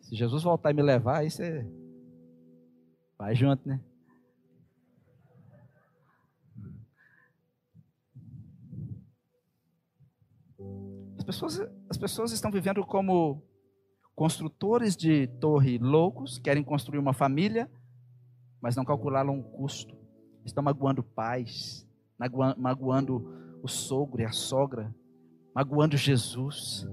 [0.00, 1.66] Se Jesus voltar e me levar, aí você
[3.18, 3.80] vai junto, né?
[11.18, 13.42] As pessoas, as pessoas estão vivendo como
[14.14, 17.70] construtores de torre loucos, querem construir uma família,
[18.60, 19.96] mas não calcularam o custo.
[20.44, 21.86] Estão magoando pais,
[22.56, 24.94] magoando o sogro e a sogra,
[25.54, 26.88] magoando Jesus,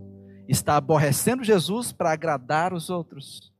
[0.47, 3.53] está aborrecendo Jesus para agradar os outros.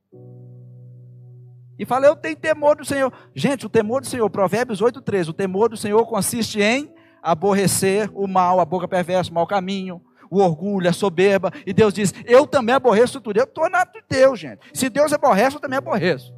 [1.78, 3.12] E fala, eu tenho temor do Senhor.
[3.34, 8.26] Gente, o temor do Senhor, Provérbios 8,13, o temor do Senhor consiste em aborrecer o
[8.26, 11.52] mal, a boca perversa, o mau caminho, o orgulho, a soberba.
[11.66, 13.38] E Deus diz, eu também aborreço tudo.
[13.38, 14.60] Eu estou na de Deus, gente.
[14.72, 16.34] Se Deus aborrece, eu também aborreço.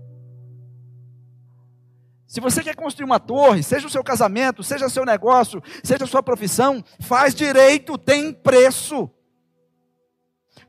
[2.26, 6.04] Se você quer construir uma torre, seja o seu casamento, seja o seu negócio, seja
[6.04, 9.10] a sua profissão, faz direito, tem preço.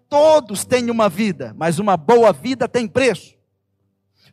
[0.08, 3.38] Todos têm uma vida, mas uma boa vida tem preço.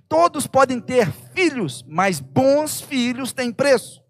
[0.09, 4.05] Todos podem ter filhos, mas bons filhos têm preço.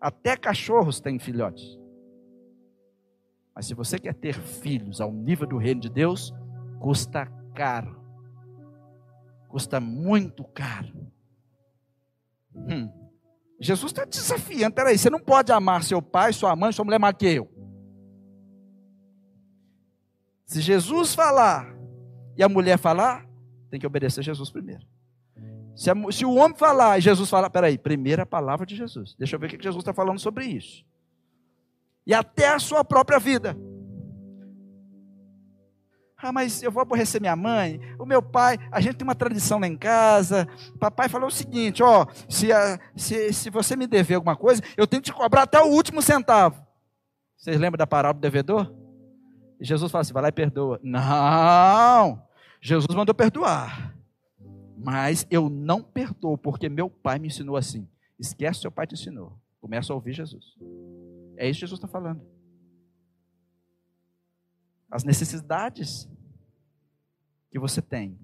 [0.00, 1.78] Até cachorros têm filhotes.
[3.54, 6.32] Mas se você quer ter filhos ao nível do reino de Deus,
[6.80, 8.00] custa caro.
[9.48, 11.12] Custa muito caro.
[13.62, 14.74] Jesus está desafiando.
[14.74, 17.50] Peraí, você não pode amar seu pai, sua mãe, sua mulher mais que eu.
[20.44, 21.74] Se Jesus falar
[22.36, 23.26] e a mulher falar,
[23.70, 24.84] tem que obedecer Jesus primeiro.
[25.74, 29.14] Se, a, se o homem falar e Jesus falar, peraí, primeira palavra de Jesus.
[29.18, 30.84] Deixa eu ver o que Jesus está falando sobre isso
[32.06, 33.56] e até a sua própria vida.
[36.22, 39.58] Ah, mas eu vou aborrecer minha mãe, o meu pai, a gente tem uma tradição
[39.58, 40.46] lá em casa.
[40.78, 44.86] Papai falou o seguinte: ó, se, a, se, se você me dever alguma coisa, eu
[44.86, 46.64] tenho que te cobrar até o último centavo.
[47.36, 48.72] Vocês lembram da parábola do devedor?
[49.60, 50.78] Jesus fala assim: vai lá e perdoa.
[50.80, 52.22] Não!
[52.60, 53.92] Jesus mandou perdoar.
[54.78, 57.88] Mas eu não perdoo, porque meu pai me ensinou assim.
[58.16, 59.36] Esquece seu pai te ensinou.
[59.60, 60.56] Começa a ouvir Jesus.
[61.36, 62.22] É isso que Jesus está falando.
[64.88, 66.08] As necessidades
[67.52, 68.18] que você tem,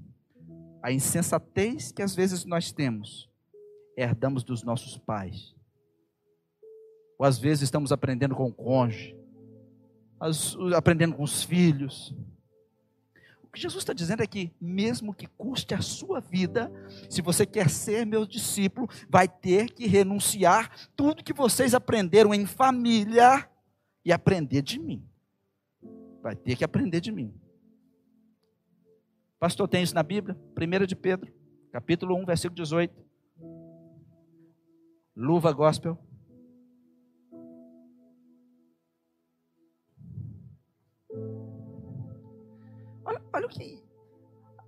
[0.82, 3.28] a insensatez que às vezes nós temos,
[3.94, 5.54] herdamos dos nossos pais.
[7.18, 9.14] Ou às vezes estamos aprendendo com o cônjuge,
[10.74, 12.14] aprendendo com os filhos.
[13.42, 16.72] O que Jesus está dizendo é que, mesmo que custe a sua vida,
[17.10, 22.46] se você quer ser meu discípulo, vai ter que renunciar tudo que vocês aprenderam em
[22.46, 23.46] família
[24.04, 25.04] e aprender de mim.
[26.22, 27.34] Vai ter que aprender de mim.
[29.38, 30.36] Pastor, tem isso na Bíblia?
[30.56, 31.32] 1 de Pedro,
[31.70, 32.92] capítulo 1, versículo 18.
[35.16, 35.96] Luva gospel.
[43.04, 43.82] Olha, olha o que.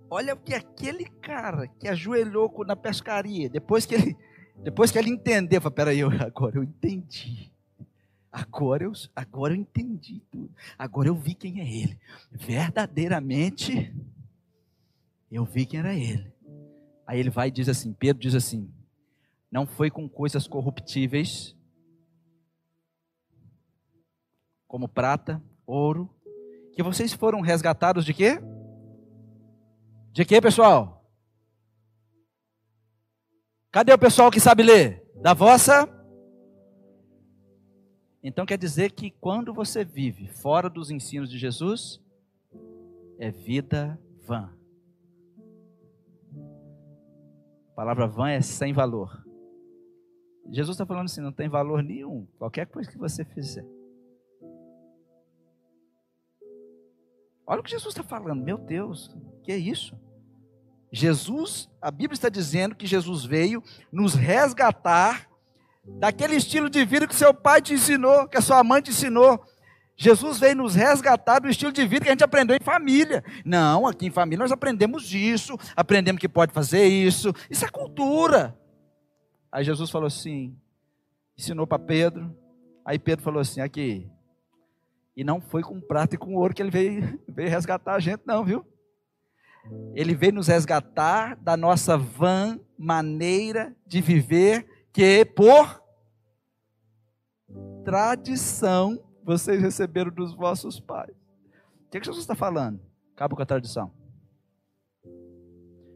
[0.09, 4.17] Olha o que aquele cara que ajoelhou na pescaria, depois que ele,
[4.63, 7.51] depois que ele entendeu, falou, peraí, agora eu entendi.
[8.31, 10.53] Agora eu, agora eu entendi tudo.
[10.77, 11.99] Agora eu vi quem é ele.
[12.31, 13.93] Verdadeiramente,
[15.31, 16.33] eu vi quem era ele.
[17.07, 18.71] Aí ele vai e diz assim: Pedro diz assim:
[19.51, 21.55] Não foi com coisas corruptíveis,
[24.71, 26.09] como prata, ouro
[26.73, 28.41] Que vocês foram resgatados de quê?
[30.13, 31.05] De quê, pessoal?
[33.69, 35.05] Cadê o pessoal que sabe ler?
[35.21, 35.87] Da vossa?
[38.23, 42.01] Então quer dizer que quando você vive fora dos ensinos de Jesus,
[43.19, 44.53] é vida vã.
[47.71, 49.25] A palavra vã é sem valor.
[50.49, 53.65] Jesus está falando assim: não tem valor nenhum, qualquer coisa que você fizer.
[57.45, 59.13] Olha o que Jesus está falando, meu Deus,
[59.43, 59.97] que é isso?
[60.91, 65.29] Jesus, a Bíblia está dizendo que Jesus veio nos resgatar
[65.99, 69.41] daquele estilo de vida que seu pai te ensinou, que a sua mãe te ensinou.
[69.95, 73.23] Jesus veio nos resgatar do estilo de vida que a gente aprendeu em família.
[73.45, 77.33] Não, aqui em família nós aprendemos isso, aprendemos que pode fazer isso.
[77.49, 78.57] Isso é cultura.
[79.51, 80.57] Aí Jesus falou assim,
[81.37, 82.35] ensinou para Pedro.
[82.85, 84.09] Aí Pedro falou assim: aqui.
[85.15, 88.21] E não foi com prata e com ouro que ele veio, veio resgatar a gente,
[88.25, 88.65] não, viu?
[89.93, 95.83] Ele veio nos resgatar da nossa vã maneira de viver, que por
[97.83, 101.15] tradição vocês receberam dos vossos pais.
[101.87, 102.79] O que, é que Jesus está falando?
[103.15, 103.91] Acaba com a tradição.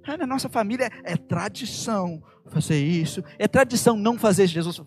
[0.03, 4.45] Ah, na nossa família é tradição fazer isso, é tradição não fazer.
[4.45, 4.81] Jesus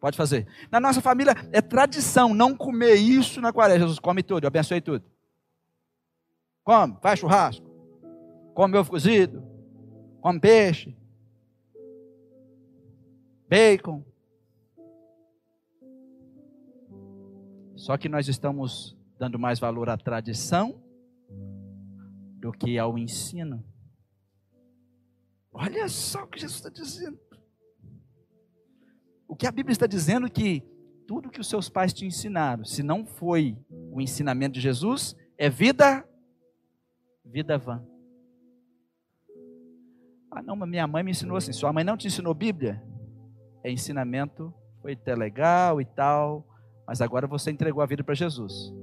[0.00, 0.48] pode fazer.
[0.70, 3.82] Na nossa família é tradição não comer isso na quaresma.
[3.82, 5.04] Jesus come tudo, eu abençoei tudo.
[6.64, 7.66] Come, faz churrasco,
[8.54, 9.42] come ovo cozido,
[10.20, 10.96] come peixe,
[13.48, 14.09] bacon.
[17.80, 20.84] Só que nós estamos dando mais valor à tradição
[22.38, 23.64] do que ao ensino.
[25.50, 27.18] Olha só o que Jesus está dizendo.
[29.26, 30.62] O que a Bíblia está dizendo é que
[31.08, 33.56] tudo que os seus pais te ensinaram, se não foi
[33.90, 36.06] o ensinamento de Jesus, é vida,
[37.24, 37.82] vida vã.
[40.30, 41.54] Ah, não, mas minha mãe me ensinou assim.
[41.54, 42.84] Sua mãe não te ensinou Bíblia?
[43.64, 44.52] É ensinamento,
[44.82, 46.46] foi até legal e tal,
[46.90, 48.74] mas agora você entregou a vida para Jesus.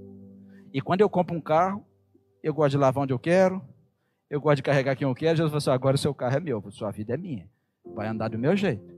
[0.73, 1.85] E quando eu compro um carro,
[2.41, 3.61] eu gosto de lavar onde eu quero,
[4.29, 5.35] eu gosto de carregar quem eu quero.
[5.35, 7.49] Jesus falou assim: agora o seu carro é meu, sua vida é minha.
[7.93, 8.95] Vai andar do meu jeito.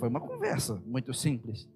[0.00, 1.68] Foi uma conversa muito simples.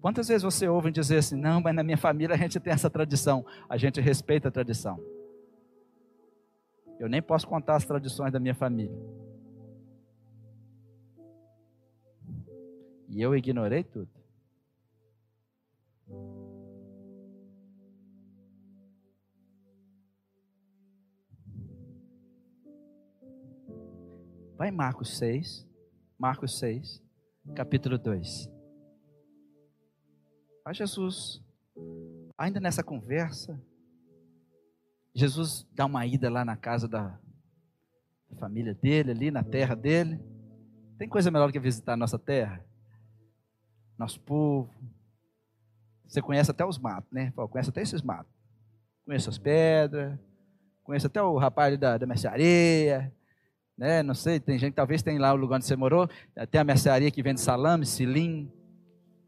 [0.00, 2.88] Quantas vezes você ouve dizer assim: não, mas na minha família a gente tem essa
[2.88, 4.98] tradição, a gente respeita a tradição.
[6.98, 8.96] Eu nem posso contar as tradições da minha família.
[13.10, 14.08] E eu ignorei tudo.
[24.56, 25.66] Vai Marcos 6,
[26.16, 27.02] Marcos 6,
[27.56, 28.48] capítulo 2.
[30.64, 31.42] A Jesus,
[32.38, 33.60] ainda nessa conversa,
[35.12, 37.18] Jesus dá uma ida lá na casa da
[38.38, 40.20] família dele, ali na terra dele.
[40.96, 42.69] Tem coisa melhor do que visitar a nossa terra?
[44.00, 44.70] Nosso povo.
[46.08, 47.32] Você conhece até os matos, né?
[47.50, 48.32] conhece até esses matos.
[49.04, 50.18] Conhece as pedras,
[50.82, 53.12] conhece até o rapaz da, da mercearia,
[53.76, 54.02] né?
[54.02, 56.08] Não sei, tem gente, talvez tem lá o lugar onde você morou,
[56.50, 58.50] tem a mercearia que vende salame, cilim,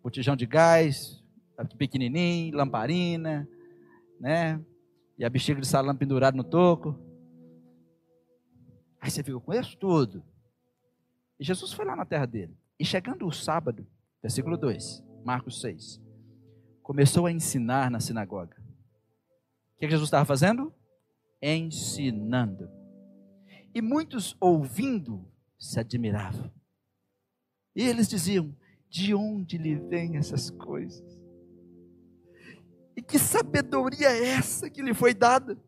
[0.03, 1.23] botijão de gás,
[1.77, 3.47] pequenininho, lamparina,
[4.19, 4.61] né?
[5.19, 6.99] E a bexiga de salame pendurado no toco.
[9.01, 10.25] Aí você fica, eu conheço tudo.
[11.39, 12.57] E Jesus foi lá na terra dele.
[12.79, 13.87] E chegando o sábado,
[14.23, 16.01] Versículo 2, Marcos 6.
[16.81, 18.57] Começou a ensinar na sinagoga.
[19.75, 20.73] O que Jesus estava fazendo?
[21.43, 22.71] Ensinando.
[23.75, 26.53] E muitos ouvindo se admiravam.
[27.75, 28.55] E eles diziam:
[28.89, 31.21] De onde lhe vêm essas coisas?
[32.97, 35.59] E que sabedoria é essa que lhe foi dada?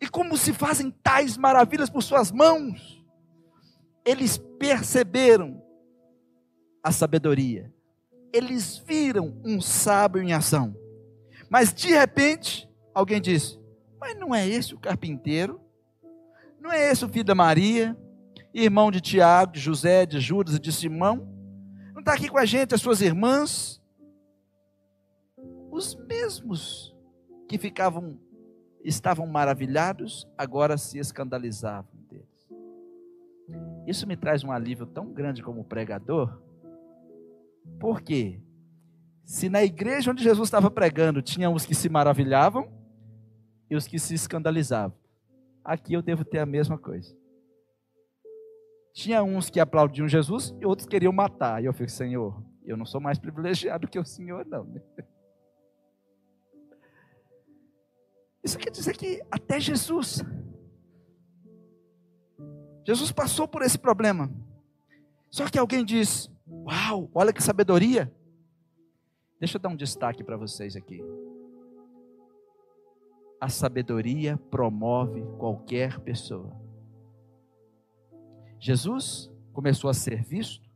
[0.00, 3.04] E como se fazem tais maravilhas por suas mãos?
[4.04, 5.65] Eles perceberam
[6.86, 7.74] a sabedoria.
[8.32, 10.72] Eles viram um sábio em ação.
[11.50, 13.58] Mas de repente, alguém disse:
[14.00, 15.60] Mas não é esse o carpinteiro?
[16.60, 17.96] Não é esse o filho da Maria,
[18.54, 21.28] irmão de Tiago, de José, de Judas e de Simão?
[21.92, 23.82] Não está aqui com a gente as suas irmãs?
[25.68, 26.94] Os mesmos
[27.48, 28.16] que ficavam,
[28.84, 32.48] estavam maravilhados, agora se escandalizavam deles.
[33.88, 36.45] Isso me traz um alívio tão grande como pregador,
[37.78, 38.40] por quê?
[39.24, 42.72] Se na igreja onde Jesus estava pregando tinha os que se maravilhavam
[43.68, 44.96] e os que se escandalizavam,
[45.64, 47.16] aqui eu devo ter a mesma coisa.
[48.94, 51.62] Tinha uns que aplaudiam Jesus e outros queriam matar.
[51.62, 54.66] E eu fico, Senhor, eu não sou mais privilegiado que o Senhor, não.
[58.42, 60.22] Isso quer dizer que até Jesus,
[62.86, 64.30] Jesus passou por esse problema.
[65.30, 68.12] Só que alguém diz: Uau, olha que sabedoria.
[69.38, 71.02] Deixa eu dar um destaque para vocês aqui.
[73.40, 76.56] A sabedoria promove qualquer pessoa.
[78.58, 80.70] Jesus começou a ser visto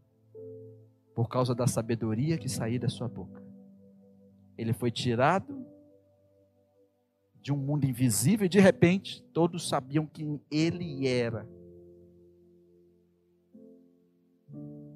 [1.14, 3.43] por causa da sabedoria que saía da sua boca.
[4.59, 5.66] Ele foi tirado
[7.41, 11.49] de um mundo invisível e de repente todos sabiam quem ele era.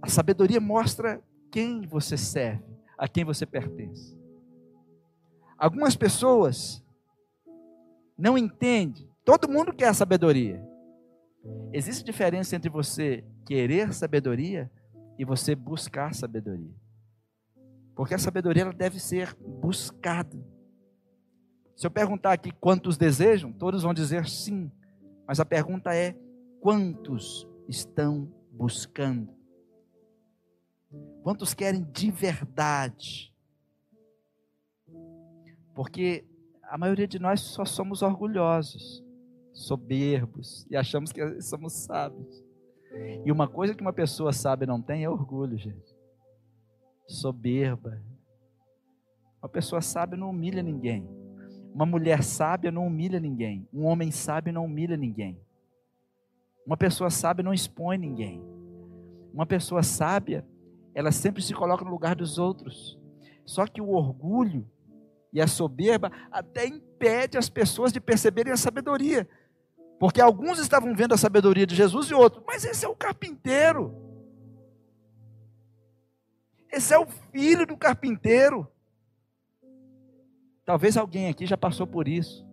[0.04, 1.18] A sabedoria mostra
[1.50, 2.62] quem você serve,
[2.98, 4.14] a quem você pertence.
[5.56, 6.84] Algumas pessoas
[8.14, 10.62] não entendem, todo mundo quer a sabedoria.
[11.72, 14.70] Existe diferença entre você querer sabedoria
[15.18, 16.74] e você buscar sabedoria.
[17.96, 20.36] Porque a sabedoria ela deve ser buscada.
[21.74, 24.70] Se eu perguntar aqui quantos desejam, todos vão dizer sim.
[25.26, 26.14] Mas a pergunta é:
[26.60, 29.43] quantos estão buscando?
[31.22, 33.34] Quantos querem de verdade?
[35.74, 36.24] Porque
[36.62, 39.02] a maioria de nós só somos orgulhosos,
[39.52, 42.44] soberbos e achamos que somos sábios.
[43.24, 45.94] E uma coisa que uma pessoa sábia não tem é orgulho, gente.
[47.08, 48.00] Soberba.
[49.42, 51.08] Uma pessoa sábia não humilha ninguém.
[51.74, 53.68] Uma mulher sábia não humilha ninguém.
[53.72, 55.40] Um homem sábio não humilha ninguém.
[56.64, 58.40] Uma pessoa sábia não expõe ninguém.
[59.32, 60.46] Uma pessoa sábia,
[60.94, 62.98] ela sempre se coloca no lugar dos outros.
[63.44, 64.66] Só que o orgulho
[65.32, 69.28] e a soberba até impede as pessoas de perceberem a sabedoria.
[69.98, 73.94] Porque alguns estavam vendo a sabedoria de Jesus e outros, mas esse é o carpinteiro.
[76.72, 78.66] Esse é o filho do carpinteiro.
[80.64, 82.46] Talvez alguém aqui já passou por isso.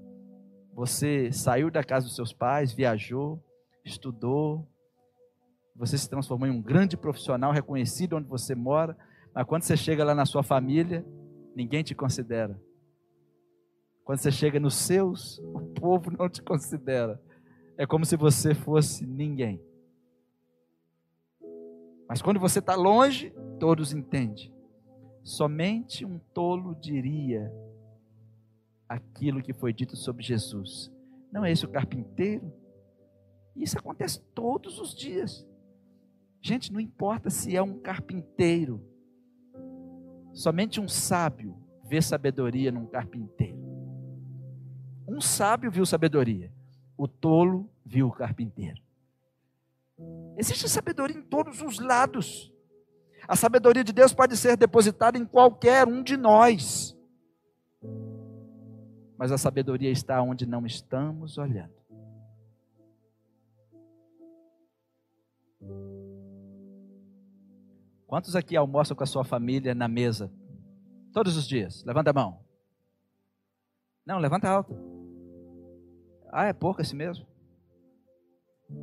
[0.74, 3.44] Você saiu da casa dos seus pais, viajou,
[3.84, 4.68] estudou,
[5.76, 8.98] você se transformou em um grande profissional reconhecido onde você mora,
[9.34, 11.06] mas quando você chega lá na sua família,
[11.56, 12.60] ninguém te considera.
[14.04, 17.22] Quando você chega nos seus, o povo não te considera.
[17.78, 19.62] É como se você fosse ninguém.
[22.08, 24.54] Mas quando você está longe, todos entendem.
[25.24, 27.52] Somente um tolo diria
[28.90, 30.92] aquilo que foi dito sobre Jesus.
[31.32, 32.52] Não é esse o carpinteiro?
[33.56, 35.48] Isso acontece todos os dias.
[36.42, 38.84] Gente, não importa se é um carpinteiro.
[40.34, 41.56] Somente um sábio
[41.88, 43.60] vê sabedoria num carpinteiro.
[45.08, 46.52] Um sábio viu sabedoria.
[46.98, 48.82] O tolo viu o carpinteiro.
[50.36, 52.52] Existe sabedoria em todos os lados.
[53.28, 56.98] A sabedoria de Deus pode ser depositada em qualquer um de nós.
[59.16, 61.82] Mas a sabedoria está onde não estamos olhando.
[68.12, 70.30] Quantos aqui almoçam com a sua família na mesa?
[71.14, 71.82] Todos os dias?
[71.86, 72.44] Levanta a mão.
[74.06, 74.76] Não, levanta alto.
[76.30, 77.26] Ah, é pouco esse mesmo?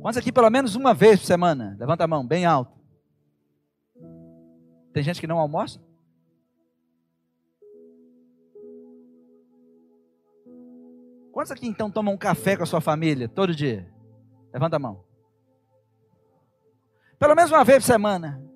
[0.01, 1.77] Quantos aqui pelo menos uma vez por semana?
[1.79, 2.75] Levanta a mão, bem alto.
[4.93, 5.79] Tem gente que não almoça?
[11.31, 13.93] Quantos aqui então tomam um café com a sua família todo dia?
[14.51, 15.05] Levanta a mão.
[17.19, 18.48] Pelo menos uma vez por semana.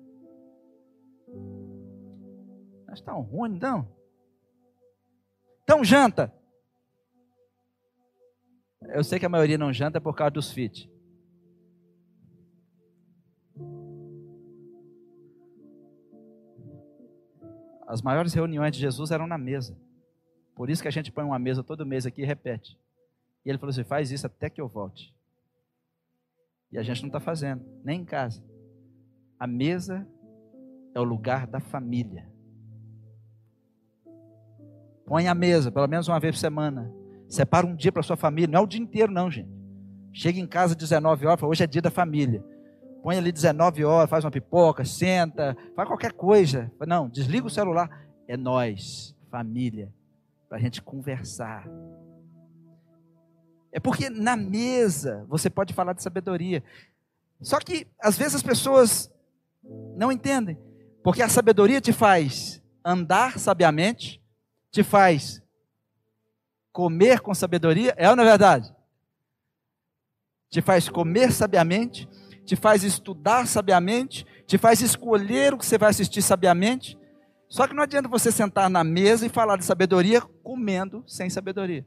[2.94, 3.88] Mas está um ruim, não?
[5.64, 6.32] Então janta.
[8.82, 10.88] Eu sei que a maioria não janta por causa dos fit.
[17.84, 19.76] As maiores reuniões de Jesus eram na mesa.
[20.54, 22.78] Por isso que a gente põe uma mesa todo mês aqui e repete.
[23.44, 25.12] E ele falou assim: faz isso até que eu volte.
[26.70, 28.40] E a gente não está fazendo, nem em casa.
[29.36, 30.06] A mesa
[30.94, 32.32] é o lugar da família.
[35.06, 36.90] Põe a mesa, pelo menos uma vez por semana.
[37.28, 39.50] Separa um dia para sua família, não é o dia inteiro, não, gente.
[40.12, 42.44] Chega em casa 19 horas, fala, hoje é dia da família.
[43.02, 46.72] Põe ali 19 horas, faz uma pipoca, senta, faz qualquer coisa.
[46.86, 47.90] Não, desliga o celular.
[48.26, 49.92] É nós, família,
[50.48, 51.68] para a gente conversar.
[53.70, 56.62] É porque na mesa você pode falar de sabedoria.
[57.40, 59.12] Só que às vezes as pessoas
[59.96, 60.56] não entendem.
[61.02, 64.22] Porque a sabedoria te faz andar sabiamente,
[64.74, 65.40] te faz
[66.72, 68.74] comer com sabedoria, é ou não é verdade?
[70.50, 72.08] Te faz comer sabiamente,
[72.44, 76.98] te faz estudar sabiamente, te faz escolher o que você vai assistir sabiamente.
[77.48, 81.86] Só que não adianta você sentar na mesa e falar de sabedoria comendo sem sabedoria.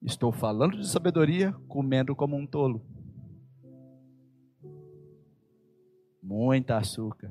[0.00, 2.82] Estou falando de sabedoria comendo como um tolo.
[6.22, 7.30] Muita açúcar.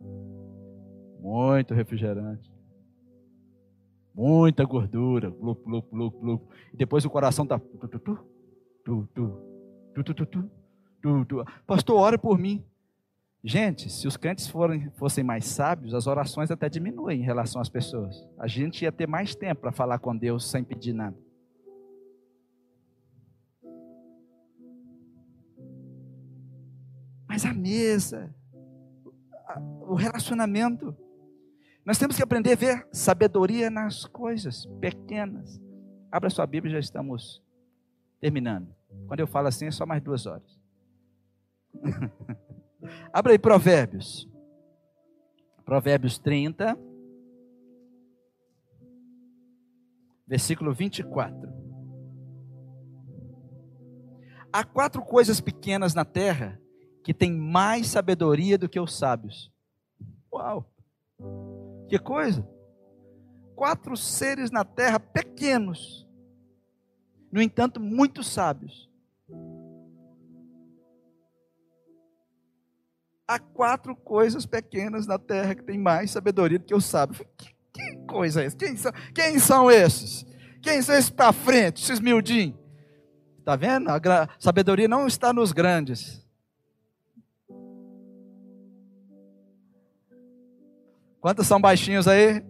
[0.00, 2.52] Muito refrigerante.
[4.14, 5.30] Muita gordura.
[5.30, 6.44] Blup, blup, blup, blup.
[6.72, 7.58] E depois o coração está.
[7.58, 8.18] Tu, tu, tu,
[8.84, 10.50] tu, tu, tu, tu,
[11.02, 11.44] tu, tu.
[11.66, 12.64] Pastor, ore por mim.
[13.44, 17.68] Gente, se os crentes forem, fossem mais sábios, as orações até diminuem em relação às
[17.68, 18.26] pessoas.
[18.38, 21.16] A gente ia ter mais tempo para falar com Deus sem pedir nada.
[27.28, 28.34] Mas a mesa,
[29.88, 30.96] o relacionamento,
[31.84, 35.60] nós temos que aprender a ver sabedoria nas coisas pequenas.
[36.10, 37.42] Abra sua Bíblia, já estamos
[38.20, 38.74] terminando.
[39.06, 40.58] Quando eu falo assim, é só mais duas horas.
[43.12, 44.28] Abra aí Provérbios.
[45.64, 46.78] Provérbios 30,
[50.26, 51.52] versículo 24.
[54.52, 56.60] Há quatro coisas pequenas na terra
[57.06, 59.48] que têm mais sabedoria do que os sábios.
[60.34, 60.68] Uau!
[61.88, 62.44] Que coisa!
[63.54, 66.04] Quatro seres na terra pequenos,
[67.30, 68.90] no entanto, muito sábios.
[73.28, 77.24] há quatro coisas pequenas na terra que têm mais sabedoria do que eu sábio.
[77.36, 78.56] Que, que coisa é essa?
[78.56, 80.26] Quem são, quem são esses?
[80.60, 82.58] Quem são esses para frente, esses miudinhos?
[83.38, 83.90] Está vendo?
[83.90, 86.25] A sabedoria não está nos grandes.
[91.26, 92.40] Quantos são baixinhos aí?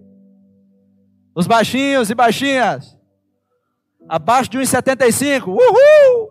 [1.35, 2.95] Os baixinhos e baixinhas.
[4.07, 5.49] Abaixo de 1,75.
[5.49, 6.31] Uhul!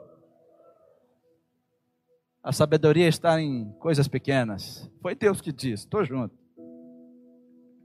[2.43, 4.88] A sabedoria está em coisas pequenas.
[5.02, 6.38] Foi Deus que disse, estou junto.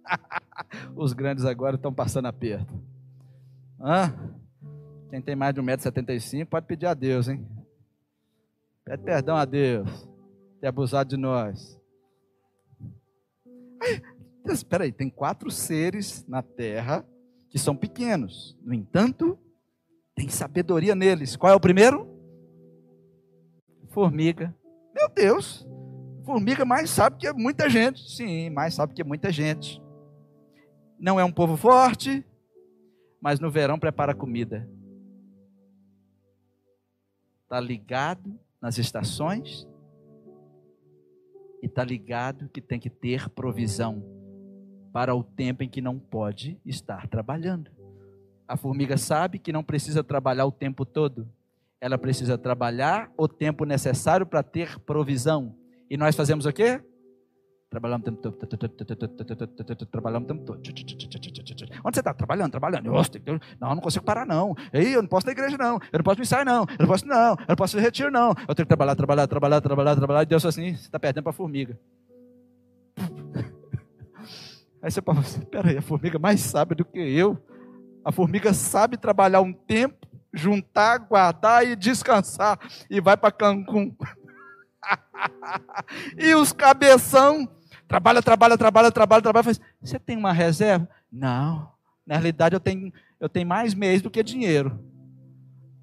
[0.95, 2.79] Os grandes agora estão passando aperto.
[3.81, 4.15] Hã?
[5.09, 7.49] Quem tem mais de 1,75m pode pedir a Deus, hein?
[8.85, 10.07] Pede perdão a Deus
[10.61, 11.81] ter abusado de nós.
[14.47, 17.07] Espera aí, tem quatro seres na terra
[17.49, 18.59] que são pequenos.
[18.63, 19.39] No entanto,
[20.15, 21.37] tem sabedoria neles.
[21.37, 22.09] Qual é o primeiro?
[23.89, 24.55] Formiga.
[24.95, 25.67] Meu Deus,
[26.25, 28.09] formiga mais sabe que é muita gente.
[28.11, 29.83] Sim, mais sabe que é muita gente.
[30.99, 32.25] Não é um povo forte,
[33.21, 34.69] mas no verão prepara comida.
[37.43, 39.67] Está ligado nas estações
[41.63, 44.20] e está ligado que tem que ter provisão
[44.93, 47.71] para o tempo em que não pode estar trabalhando.
[48.47, 51.29] A formiga sabe que não precisa trabalhar o tempo todo
[51.81, 55.57] ela precisa trabalhar o tempo necessário para ter provisão.
[55.89, 56.81] E nós fazemos o quê?
[57.71, 58.37] Trabalhamos o tempo todo.
[59.91, 60.61] Trabalhamos o tempo todo.
[61.85, 62.13] Onde você está?
[62.13, 62.91] Trabalhando, trabalhando.
[63.59, 64.55] Não, não consigo parar, não.
[64.73, 65.79] Ei, eu não posso na igreja, não.
[65.93, 66.67] Eu não posso me sair, não.
[66.69, 67.31] Eu não posso, não.
[67.31, 68.31] Eu não posso me retiro, não.
[68.47, 70.23] Eu tenho que trabalhar, trabalhar, trabalhar, trabalhar, trabalhar.
[70.23, 71.79] E Deus assim, você está perdendo para a formiga.
[74.83, 77.39] Aí você fala, espera aí, a formiga mais sabe do que eu.
[78.05, 82.59] A formiga sabe trabalhar um tempo juntar, guardar e descansar.
[82.89, 83.95] E vai para Cancún.
[86.17, 87.49] e os cabeção,
[87.87, 89.45] trabalha, trabalha, trabalha, trabalha, trabalha.
[89.45, 90.89] Faz, Você tem uma reserva?
[91.11, 91.71] Não.
[92.07, 94.79] Na realidade, eu tenho, eu tenho mais mês do que dinheiro.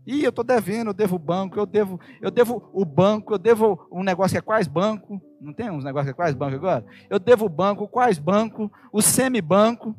[0.08, 3.86] E eu estou devendo, eu devo banco, eu devo, eu devo o banco, eu devo
[3.91, 5.22] um negócio que é quais banco?
[5.41, 6.86] Não tem uns negócios que é quais banco agora?
[7.10, 9.93] Eu devo o banco, quais banco, o semibanco.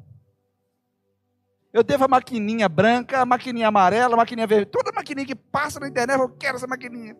[1.74, 4.70] Eu devo a maquininha branca, a maquininha amarela, a maquininha verde.
[4.70, 7.14] Toda maquininha que passa na internet, eu quero essa maquininha.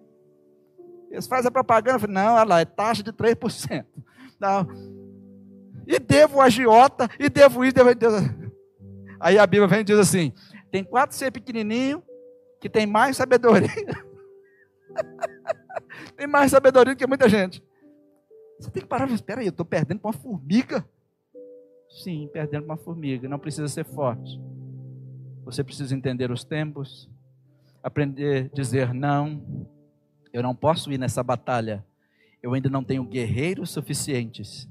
[1.11, 3.85] Eles fazem a propaganda, eu falo, não, olha lá, é taxa de 3%.
[4.41, 4.67] Não.
[5.87, 7.95] E devo a agiota, e devo isso, devo.
[9.21, 10.33] Aí a Bíblia vem e diz assim:
[10.71, 12.03] tem quatro ser pequenininho
[12.61, 13.69] que tem mais sabedoria.
[16.17, 17.63] tem mais sabedoria do que muita gente.
[18.59, 20.87] Você tem que parar e espera aí, eu estou perdendo para uma formiga.
[21.89, 23.29] Sim, perdendo uma formiga.
[23.29, 24.41] Não precisa ser forte.
[25.45, 27.09] Você precisa entender os tempos,
[27.83, 29.67] aprender a dizer não.
[30.33, 31.85] Eu não posso ir nessa batalha.
[32.43, 34.69] Eu ainda não tenho guerreiros suficientes.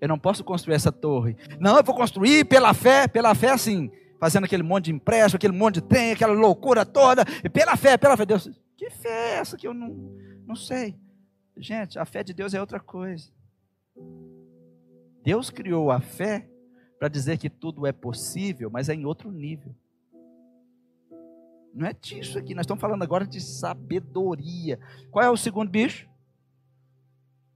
[0.00, 1.36] Eu não posso construir essa torre.
[1.58, 5.52] Não, eu vou construir pela fé, pela fé sim, fazendo aquele monte de empréstimo, aquele
[5.52, 8.26] monte de trem, aquela loucura toda, e pela fé, pela fé.
[8.26, 10.16] Deus, que fé é essa que eu não,
[10.46, 10.98] não sei?
[11.56, 13.30] Gente, a fé de Deus é outra coisa.
[15.22, 16.48] Deus criou a fé
[16.98, 19.74] para dizer que tudo é possível, mas é em outro nível.
[21.74, 24.80] Não é disso aqui, nós estamos falando agora de sabedoria.
[25.10, 26.08] Qual é o segundo bicho?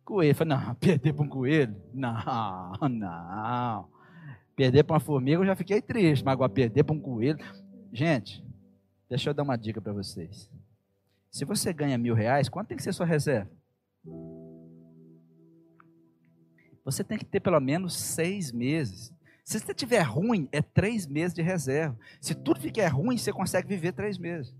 [0.05, 0.35] Coelho.
[0.35, 1.75] Falei, não, perder para um coelho?
[1.93, 3.89] Não, não.
[4.63, 7.39] Perder para uma formiga eu já fiquei triste, mas agora perder para um coelho.
[7.93, 8.45] Gente,
[9.13, 10.49] Deixa eu dar uma dica para vocês.
[11.31, 13.51] Se você ganha mil reais, quanto tem que ser sua reserva?
[16.83, 19.13] Você tem que ter pelo menos seis meses.
[19.45, 21.95] Se você tiver ruim, é três meses de reserva.
[22.23, 24.57] Se tudo ficar ruim, você consegue viver três meses.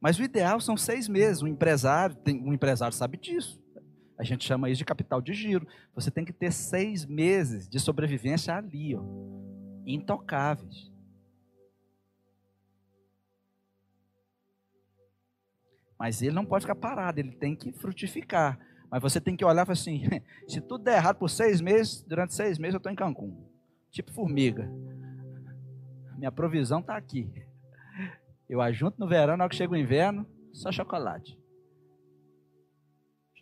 [0.00, 1.42] Mas o ideal são seis meses.
[1.42, 3.62] O empresário, tem, um empresário sabe disso.
[4.20, 5.66] A gente chama isso de capital de giro.
[5.94, 9.02] Você tem que ter seis meses de sobrevivência ali, ó,
[9.86, 10.92] intocáveis.
[15.98, 18.60] Mas ele não pode ficar parado, ele tem que frutificar.
[18.90, 20.02] Mas você tem que olhar e falar assim:
[20.46, 23.48] se tudo der errado por seis meses, durante seis meses eu estou em Cancún.
[23.90, 24.70] Tipo formiga.
[26.18, 27.32] Minha provisão está aqui.
[28.46, 31.39] Eu ajunto no verão, na hora que chega o inverno, só chocolate.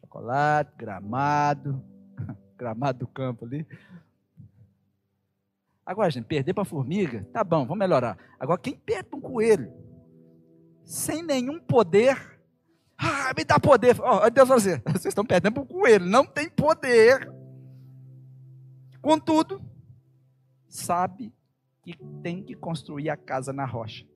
[0.08, 1.84] Chocolate, gramado,
[2.56, 3.66] gramado do campo ali.
[5.84, 8.16] Agora, gente, perder para formiga, tá bom, vamos melhorar.
[8.40, 9.70] Agora, quem perde um coelho,
[10.82, 12.40] sem nenhum poder,
[12.96, 13.96] ah, me dá poder.
[14.00, 17.30] Oh, Deus vai dizer, vocês estão perdendo para o coelho, não tem poder.
[19.02, 19.62] Contudo,
[20.68, 21.34] sabe
[21.82, 24.06] que tem que construir a casa na rocha.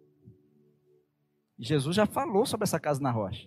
[1.58, 3.46] Jesus já falou sobre essa casa na rocha.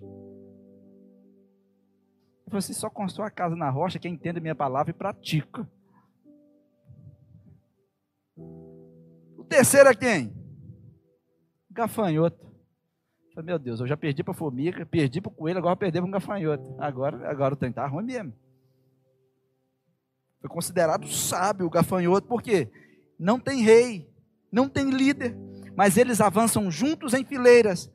[2.52, 5.70] Assim: só constrói a casa na rocha quem entende a minha palavra e pratica.
[8.38, 10.34] O terceiro é quem?
[11.70, 12.46] Gafanhoto.
[13.43, 16.12] Meu Deus, eu já perdi para formiga, perdi para o coelho, agora perdi para um
[16.12, 16.74] gafanhoto.
[16.80, 18.34] Agora, agora o trem está ruim mesmo.
[20.39, 22.72] Foi considerado sábio o gafanhoto, porque
[23.20, 24.10] não tem rei,
[24.52, 25.36] não tem líder,
[25.76, 27.91] mas eles avançam juntos em fileiras.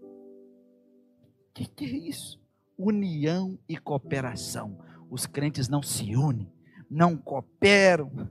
[0.00, 2.40] O que, que é isso?
[2.78, 4.78] União e cooperação.
[5.10, 6.50] Os crentes não se unem,
[6.88, 8.30] não cooperam.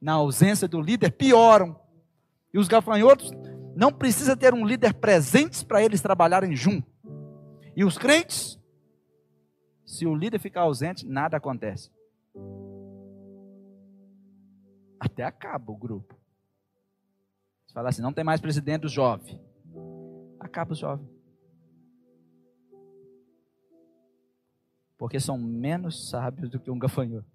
[0.00, 1.80] Na ausência do líder, pioram.
[2.52, 3.32] E os gafanhotos
[3.74, 6.88] não precisa ter um líder presente para eles trabalharem junto.
[7.76, 8.58] E os crentes,
[9.84, 11.90] se o líder ficar ausente, nada acontece.
[15.00, 16.14] Até acaba o grupo.
[17.66, 19.40] Você fala assim, não tem mais presidente jovem.
[20.38, 21.13] Acaba o jovem.
[25.04, 27.26] Porque são menos sábios do que um gafanhoto.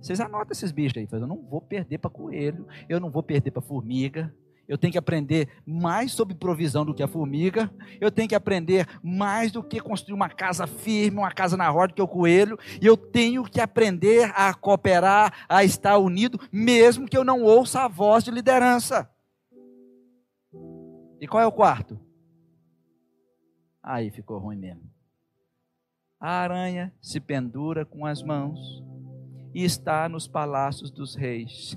[0.00, 1.06] Vocês anotam esses bichos aí.
[1.12, 4.34] Eu não vou perder para coelho, eu não vou perder para formiga,
[4.66, 7.72] eu tenho que aprender mais sobre provisão do que a formiga.
[8.00, 11.92] Eu tenho que aprender mais do que construir uma casa firme, uma casa na roda
[11.92, 12.58] do que o coelho.
[12.82, 17.82] E eu tenho que aprender a cooperar, a estar unido, mesmo que eu não ouça
[17.82, 19.08] a voz de liderança.
[21.20, 22.00] E qual é o quarto?
[23.80, 24.93] Aí ficou ruim mesmo.
[26.26, 28.82] A aranha se pendura com as mãos
[29.52, 31.76] e está nos palácios dos reis.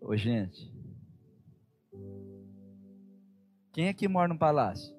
[0.00, 0.74] Ô, gente.
[3.72, 4.92] Quem aqui mora no palácio?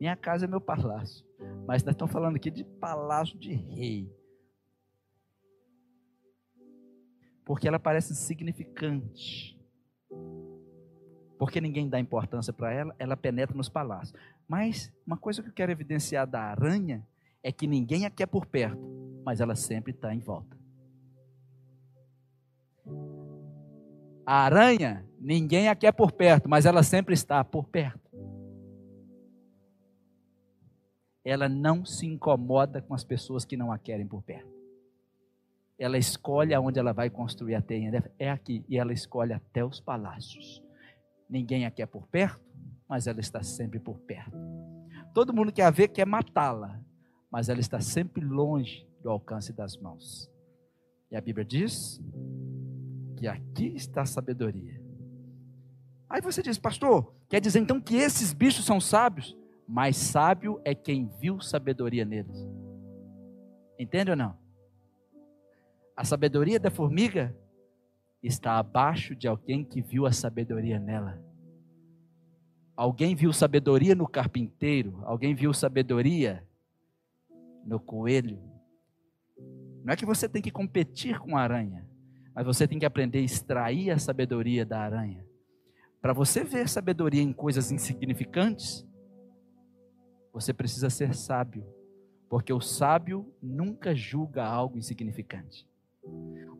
[0.00, 1.22] Minha casa é meu palácio.
[1.66, 4.10] Mas nós estamos falando aqui de palácio de rei.
[7.44, 9.60] Porque ela parece insignificante.
[11.40, 14.12] Porque ninguém dá importância para ela, ela penetra nos palácios.
[14.46, 17.02] Mas uma coisa que eu quero evidenciar da aranha
[17.42, 18.78] é que ninguém a quer por perto,
[19.24, 20.54] mas ela sempre está em volta.
[24.26, 28.10] A aranha, ninguém a quer por perto, mas ela sempre está por perto.
[31.24, 34.52] Ela não se incomoda com as pessoas que não a querem por perto.
[35.78, 38.12] Ela escolhe aonde ela vai construir a tenda.
[38.18, 38.62] É aqui.
[38.68, 40.62] E ela escolhe até os palácios.
[41.30, 42.44] Ninguém a quer por perto,
[42.88, 44.36] mas ela está sempre por perto.
[45.14, 46.80] Todo mundo quer ver quer matá-la,
[47.30, 50.28] mas ela está sempre longe do alcance das mãos.
[51.08, 52.00] E a Bíblia diz
[53.16, 54.80] que aqui está a sabedoria.
[56.08, 59.36] Aí você diz, pastor, quer dizer então que esses bichos são sábios?
[59.68, 62.44] Mas sábio é quem viu sabedoria neles.
[63.78, 64.36] Entende ou não?
[65.96, 67.36] A sabedoria da formiga
[68.22, 71.22] está abaixo de alguém que viu a sabedoria nela.
[72.76, 76.46] Alguém viu sabedoria no carpinteiro, alguém viu sabedoria
[77.64, 78.38] no coelho.
[79.84, 81.86] Não é que você tem que competir com a aranha,
[82.34, 85.24] mas você tem que aprender a extrair a sabedoria da aranha.
[86.00, 88.86] Para você ver sabedoria em coisas insignificantes,
[90.32, 91.66] você precisa ser sábio,
[92.28, 95.68] porque o sábio nunca julga algo insignificante.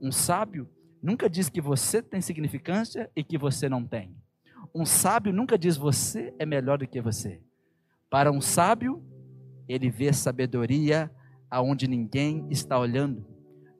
[0.03, 0.69] Um sábio
[1.03, 4.15] nunca diz que você tem significância e que você não tem.
[4.75, 7.41] Um sábio nunca diz você é melhor do que você.
[8.09, 9.03] Para um sábio,
[9.69, 11.11] ele vê sabedoria
[11.51, 13.27] aonde ninguém está olhando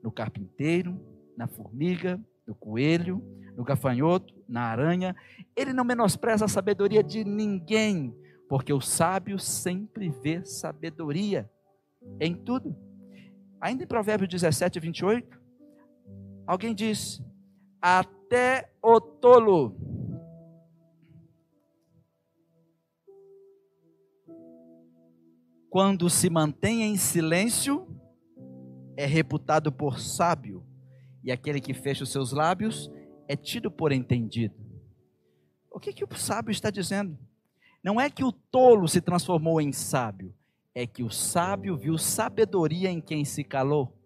[0.03, 0.99] no carpinteiro,
[1.37, 3.23] na formiga, no coelho,
[3.55, 5.15] no gafanhoto, na aranha.
[5.55, 8.15] Ele não menospreza a sabedoria de ninguém,
[8.49, 11.49] porque o sábio sempre vê sabedoria
[12.19, 12.75] em tudo.
[13.59, 15.40] Ainda em Provérbios 17, 28,
[16.51, 17.21] alguém diz:
[17.81, 19.73] Até o tolo.
[25.69, 27.87] Quando se mantém em silêncio,
[28.97, 30.65] é reputado por sábio,
[31.23, 32.91] e aquele que fecha os seus lábios
[33.29, 34.53] é tido por entendido.
[35.71, 37.17] O que, que o sábio está dizendo?
[37.81, 40.35] Não é que o tolo se transformou em sábio,
[40.75, 44.00] é que o sábio viu sabedoria em quem se calou.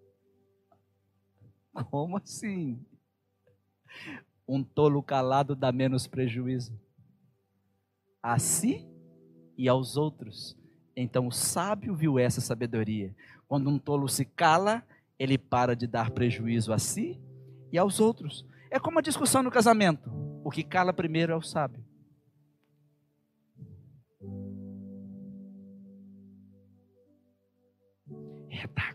[1.83, 2.79] Como assim?
[4.47, 6.79] Um tolo calado dá menos prejuízo
[8.21, 8.87] a si
[9.57, 10.57] e aos outros.
[10.95, 13.15] Então o sábio viu essa sabedoria.
[13.47, 14.83] Quando um tolo se cala,
[15.19, 17.19] ele para de dar prejuízo a si
[17.71, 18.45] e aos outros.
[18.71, 20.09] É como a discussão no casamento.
[20.43, 21.83] O que cala primeiro é o sábio.
[28.49, 28.94] Eita glória.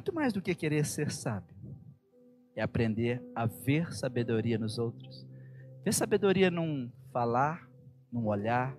[0.00, 1.54] Muito mais do que querer ser sábio,
[2.56, 5.26] é aprender a ver sabedoria nos outros.
[5.84, 7.68] Ver sabedoria num falar,
[8.10, 8.74] num olhar,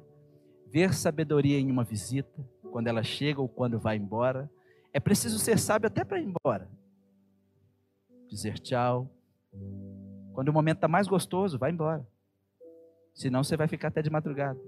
[0.66, 4.50] ver sabedoria em uma visita, quando ela chega ou quando vai embora
[4.92, 6.68] é preciso ser sábio até para ir embora.
[8.28, 9.08] Dizer tchau.
[10.34, 12.04] Quando o momento está mais gostoso, vai embora.
[13.14, 14.60] Senão você vai ficar até de madrugada.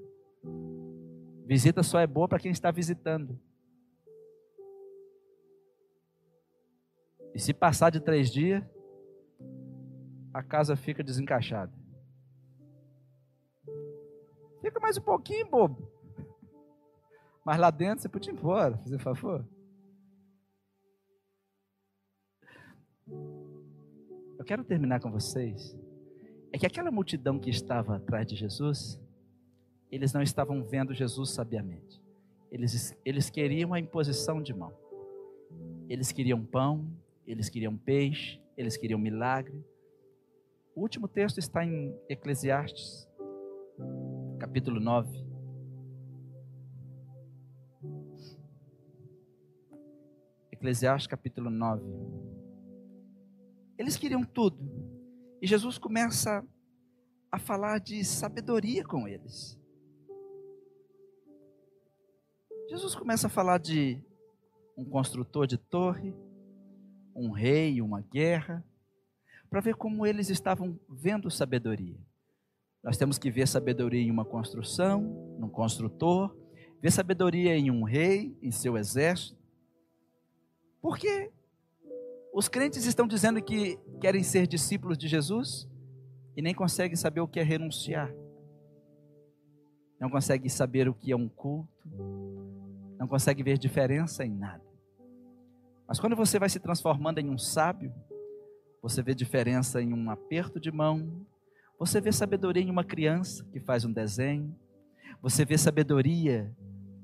[1.47, 3.39] Visita só é boa para quem está visitando.
[7.33, 8.63] E se passar de três dias,
[10.33, 11.71] a casa fica desencaixada.
[14.61, 15.91] Fica mais um pouquinho, bobo.
[17.43, 19.45] Mas lá dentro você pode ir embora, fazer favor.
[24.37, 25.77] Eu quero terminar com vocês.
[26.51, 29.01] É que aquela multidão que estava atrás de Jesus,
[29.91, 32.01] eles não estavam vendo Jesus sabiamente.
[32.51, 34.71] Eles, eles queriam a imposição de mão.
[35.89, 36.87] Eles queriam pão,
[37.25, 39.63] eles queriam peixe, eles queriam milagre.
[40.75, 43.07] O último texto está em Eclesiastes,
[44.39, 45.23] capítulo 9.
[50.51, 51.83] Eclesiastes capítulo 9.
[53.77, 54.57] Eles queriam tudo.
[55.41, 56.45] E Jesus começa
[57.31, 59.59] a falar de sabedoria com eles.
[62.69, 64.01] Jesus começa a falar de
[64.77, 66.15] um construtor de torre,
[67.15, 68.63] um rei, uma guerra,
[69.49, 71.97] para ver como eles estavam vendo sabedoria.
[72.83, 75.01] Nós temos que ver sabedoria em uma construção,
[75.39, 76.35] num construtor,
[76.81, 79.37] ver sabedoria em um rei, em seu exército.
[80.81, 81.31] Porque
[82.33, 85.69] os crentes estão dizendo que querem ser discípulos de Jesus
[86.35, 88.13] e nem conseguem saber o que é renunciar.
[89.99, 91.69] Não conseguem saber o que é um culto.
[92.97, 94.72] Não conseguem ver diferença em nada.
[95.87, 97.93] Mas quando você vai se transformando em um sábio,
[98.81, 101.25] você vê diferença em um aperto de mão,
[101.79, 104.55] você vê sabedoria em uma criança que faz um desenho,
[105.21, 106.53] você vê sabedoria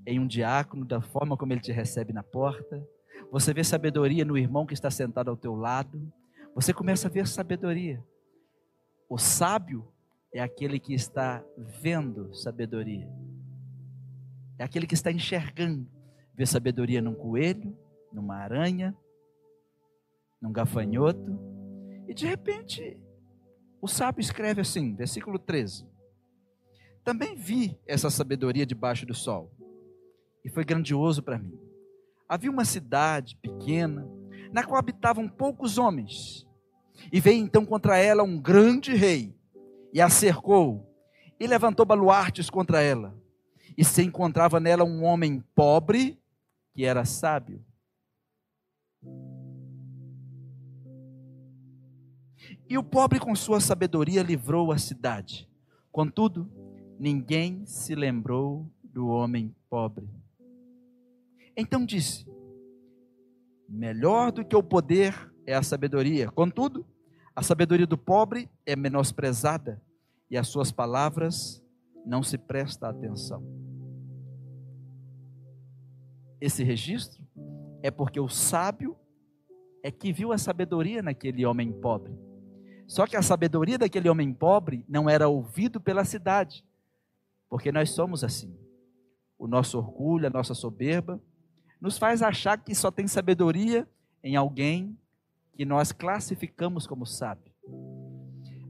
[0.06, 2.86] em um diácono da forma como ele te recebe na porta.
[3.32, 6.12] Você vê sabedoria no irmão que está sentado ao teu lado.
[6.56, 8.04] Você começa a ver sabedoria.
[9.08, 9.88] O sábio
[10.34, 13.08] é aquele que está vendo sabedoria.
[14.58, 15.88] É aquele que está enxergando.
[16.36, 17.78] Vê sabedoria num coelho,
[18.12, 18.96] numa aranha,
[20.42, 21.40] num gafanhoto.
[22.08, 23.00] E de repente,
[23.82, 25.86] o sábio escreve assim, versículo 13:
[27.04, 29.52] Também vi essa sabedoria debaixo do sol,
[30.44, 31.70] e foi grandioso para mim
[32.30, 34.08] havia uma cidade pequena,
[34.54, 36.48] na qual habitavam poucos homens.
[37.12, 39.36] E veio então contra ela um grande rei,
[39.92, 40.88] e a cercou,
[41.40, 43.18] e levantou baluartes contra ela.
[43.76, 46.22] E se encontrava nela um homem pobre,
[46.76, 47.66] que era sábio.
[52.70, 55.50] E o pobre, com sua sabedoria, livrou a cidade.
[55.92, 56.50] Contudo,
[57.00, 60.08] ninguém se lembrou do homem pobre.
[61.58, 62.28] Então disse:
[63.68, 66.30] Melhor do que o poder é a sabedoria.
[66.32, 66.86] Contudo,
[67.36, 69.82] a sabedoria do pobre é menosprezada
[70.30, 71.64] e as suas palavras
[72.06, 73.44] não se presta atenção.
[76.40, 77.19] Esse registro
[77.82, 78.98] é porque o sábio
[79.84, 82.14] é que viu a sabedoria naquele homem pobre.
[82.88, 86.66] Só que a sabedoria daquele homem pobre não era ouvido pela cidade,
[87.50, 88.58] porque nós somos assim.
[89.38, 91.22] O nosso orgulho, a nossa soberba,
[91.80, 93.88] nos faz achar que só tem sabedoria
[94.24, 94.98] em alguém
[95.54, 97.54] que nós classificamos como sábio.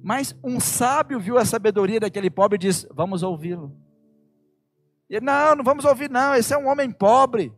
[0.04, 3.76] Mas um sábio viu a sabedoria daquele pobre e disse: Vamos ouvi-lo.
[5.22, 6.36] Não, não vamos ouvir, não.
[6.36, 7.52] Esse é um homem pobre.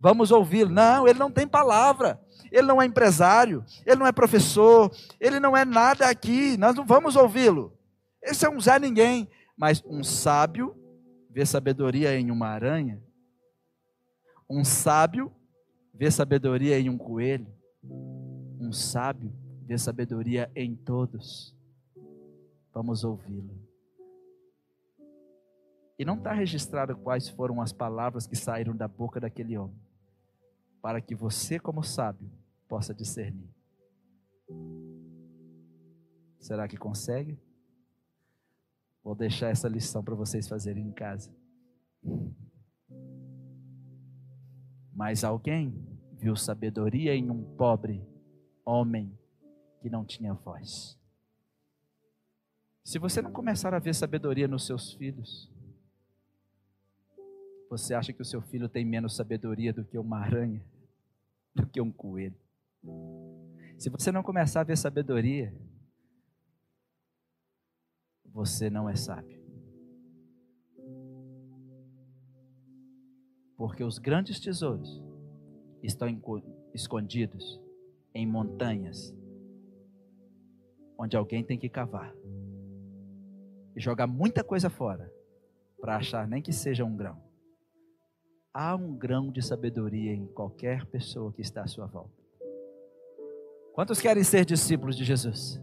[0.00, 0.68] Vamos ouvir.
[0.68, 2.20] Não, ele não tem palavra.
[2.52, 3.64] Ele não é empresário.
[3.84, 4.90] Ele não é professor.
[5.20, 6.56] Ele não é nada aqui.
[6.56, 7.76] Nós não vamos ouvi-lo.
[8.22, 9.28] Esse é um Zé Ninguém.
[9.56, 10.76] Mas um sábio
[11.30, 13.02] vê sabedoria em uma aranha.
[14.48, 15.32] Um sábio
[15.92, 17.52] vê sabedoria em um coelho.
[17.82, 19.32] Um sábio
[19.66, 21.54] vê sabedoria em todos.
[22.72, 23.58] Vamos ouvi-lo.
[25.98, 29.87] E não está registrado quais foram as palavras que saíram da boca daquele homem
[30.88, 32.32] para que você, como sábio,
[32.66, 33.54] possa discernir.
[36.40, 37.38] Será que consegue?
[39.04, 41.30] Vou deixar essa lição para vocês fazerem em casa.
[44.94, 45.78] Mas alguém
[46.14, 48.02] viu sabedoria em um pobre
[48.64, 49.14] homem
[49.82, 50.98] que não tinha voz.
[52.82, 55.52] Se você não começar a ver sabedoria nos seus filhos,
[57.68, 60.64] você acha que o seu filho tem menos sabedoria do que uma aranha,
[61.58, 62.38] do que um coelho?
[63.78, 65.54] Se você não começar a ver sabedoria,
[68.26, 69.38] você não é sábio.
[73.56, 75.02] Porque os grandes tesouros
[75.82, 76.08] estão
[76.72, 77.60] escondidos
[78.14, 79.14] em montanhas,
[80.96, 82.14] onde alguém tem que cavar
[83.74, 85.12] e jogar muita coisa fora
[85.80, 87.27] para achar nem que seja um grão
[88.52, 92.18] há um grão de sabedoria em qualquer pessoa que está à sua volta.
[93.72, 95.60] Quantos querem ser discípulos de Jesus?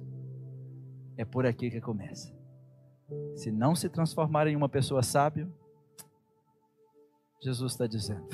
[1.18, 2.34] É por aqui que começa.
[3.36, 5.50] Se não se transformar em uma pessoa sábia,
[7.42, 8.28] Jesus está dizendo: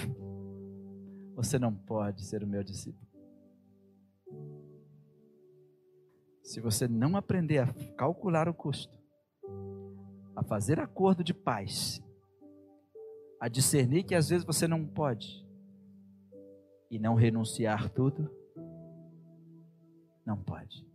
[1.35, 3.07] você não pode ser o meu discípulo.
[6.43, 8.97] Se você não aprender a calcular o custo,
[10.35, 12.01] a fazer acordo de paz
[13.41, 15.43] a discernir que às vezes você não pode
[16.91, 18.29] e não renunciar tudo?
[20.23, 20.87] Não pode.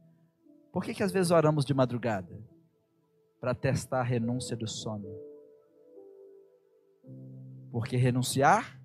[0.72, 2.40] Por que, que às vezes oramos de madrugada?
[3.40, 5.08] Para testar a renúncia do sono.
[7.72, 8.80] Porque renunciar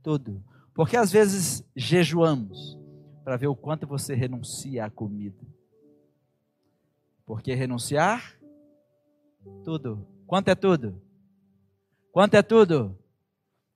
[0.00, 0.40] tudo.
[0.72, 2.78] Porque às vezes jejuamos
[3.24, 5.44] para ver o quanto você renuncia à comida.
[7.24, 8.38] Porque renunciar
[9.64, 10.06] tudo.
[10.24, 11.02] Quanto é tudo?
[12.16, 12.98] Quanto é tudo?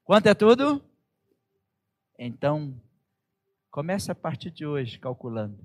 [0.03, 0.83] Quanto é tudo?
[2.19, 2.75] Então,
[3.71, 5.59] comece a partir de hoje calculando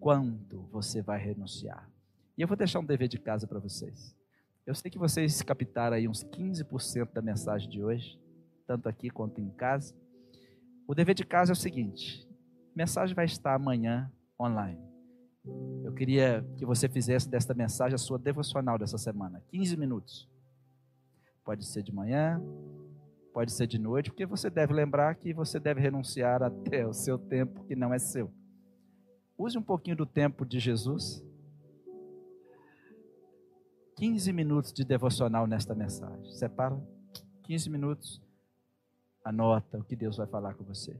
[0.00, 1.86] quanto você vai renunciar.
[2.38, 4.16] E eu vou deixar um dever de casa para vocês.
[4.66, 8.18] Eu sei que vocês captaram aí uns 15% da mensagem de hoje,
[8.66, 9.94] tanto aqui quanto em casa.
[10.88, 12.26] O dever de casa é o seguinte:
[12.74, 14.80] a mensagem vai estar amanhã online.
[15.84, 20.32] Eu queria que você fizesse desta mensagem a sua devocional dessa semana, 15 minutos.
[21.44, 22.42] Pode ser de manhã,
[23.32, 27.18] pode ser de noite, porque você deve lembrar que você deve renunciar até o seu
[27.18, 28.32] tempo que não é seu.
[29.36, 31.22] Use um pouquinho do tempo de Jesus.
[33.96, 36.32] 15 minutos de devocional nesta mensagem.
[36.32, 36.80] Separa
[37.42, 38.22] 15 minutos.
[39.24, 40.96] Anota o que Deus vai falar com você.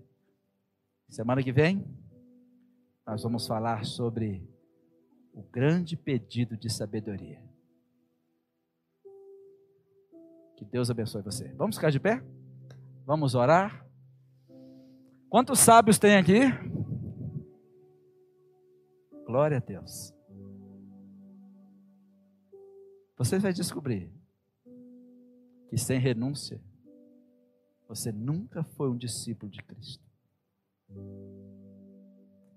[1.08, 1.84] Semana que vem,
[3.06, 4.48] nós vamos falar sobre
[5.32, 7.42] o grande pedido de sabedoria.
[10.56, 11.48] Que Deus abençoe você.
[11.54, 12.22] Vamos ficar de pé?
[13.04, 13.84] Vamos orar?
[15.28, 16.40] Quantos sábios tem aqui?
[19.26, 20.14] Glória a Deus.
[23.16, 24.12] Você vai descobrir
[25.68, 26.60] que sem renúncia,
[27.88, 30.04] você nunca foi um discípulo de Cristo.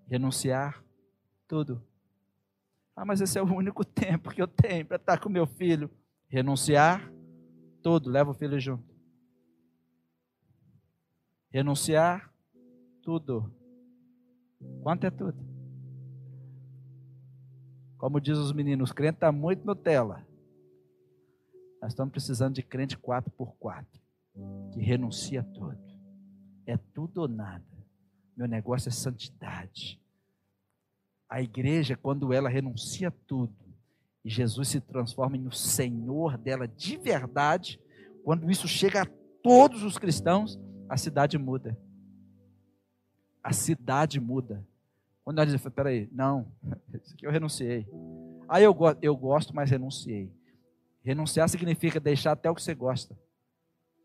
[0.08, 0.84] Renunciar
[1.48, 1.84] tudo.
[2.96, 5.90] Ah, mas esse é o único tempo que eu tenho para estar com meu filho.
[6.28, 7.12] Renunciar
[7.88, 8.94] tudo, leva o filho junto.
[11.50, 12.30] Renunciar
[13.02, 13.50] tudo.
[14.84, 15.38] Quanto é tudo?
[17.98, 20.28] Como diz os meninos, crente está muito Nutella.
[21.82, 24.02] Nós estamos precisando de crente 4 por 4
[24.74, 25.80] que renuncia tudo.
[26.66, 27.64] É tudo ou nada.
[28.36, 29.98] Meu negócio é santidade.
[31.30, 33.56] A igreja, quando ela renuncia tudo,
[34.28, 37.80] e Jesus se transforma em o Senhor dela de verdade,
[38.26, 39.08] quando isso chega a
[39.42, 40.60] todos os cristãos,
[40.90, 41.78] a cidade muda.
[43.42, 44.68] a cidade muda.
[45.24, 46.52] Quando nós dizemos, peraí, não,
[47.02, 47.88] isso aqui eu renunciei.
[48.50, 50.30] Aí eu, eu gosto, mas renunciei.
[51.02, 53.18] Renunciar significa deixar até o que você gosta.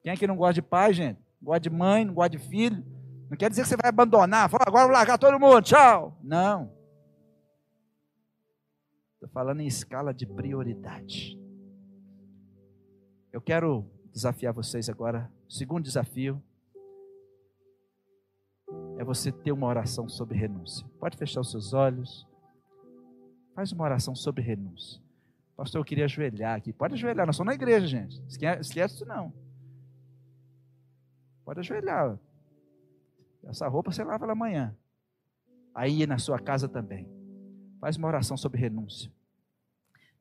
[0.04, 1.18] Quem é que não gosta de pai, gente?
[1.40, 2.86] Não gosta de mãe, não gosta de filho.
[3.28, 4.48] Não quer dizer que você vai abandonar.
[4.48, 6.16] Fala, agora vou largar todo mundo, tchau.
[6.22, 6.72] Não.
[9.22, 11.38] Estou falando em escala de prioridade.
[13.32, 15.30] Eu quero desafiar vocês agora.
[15.48, 16.42] O segundo desafio
[18.98, 20.84] é você ter uma oração sobre renúncia.
[20.98, 22.26] Pode fechar os seus olhos.
[23.54, 25.00] Faz uma oração sobre renúncia.
[25.56, 26.72] Pastor, eu queria ajoelhar aqui.
[26.72, 28.20] Pode ajoelhar, nós somos na igreja, gente.
[28.26, 29.32] Esquece isso não.
[31.44, 32.18] Pode ajoelhar.
[33.44, 34.76] Essa roupa você lava ela amanhã.
[35.72, 37.21] Aí na sua casa também.
[37.82, 39.12] Faz uma oração sobre renúncia.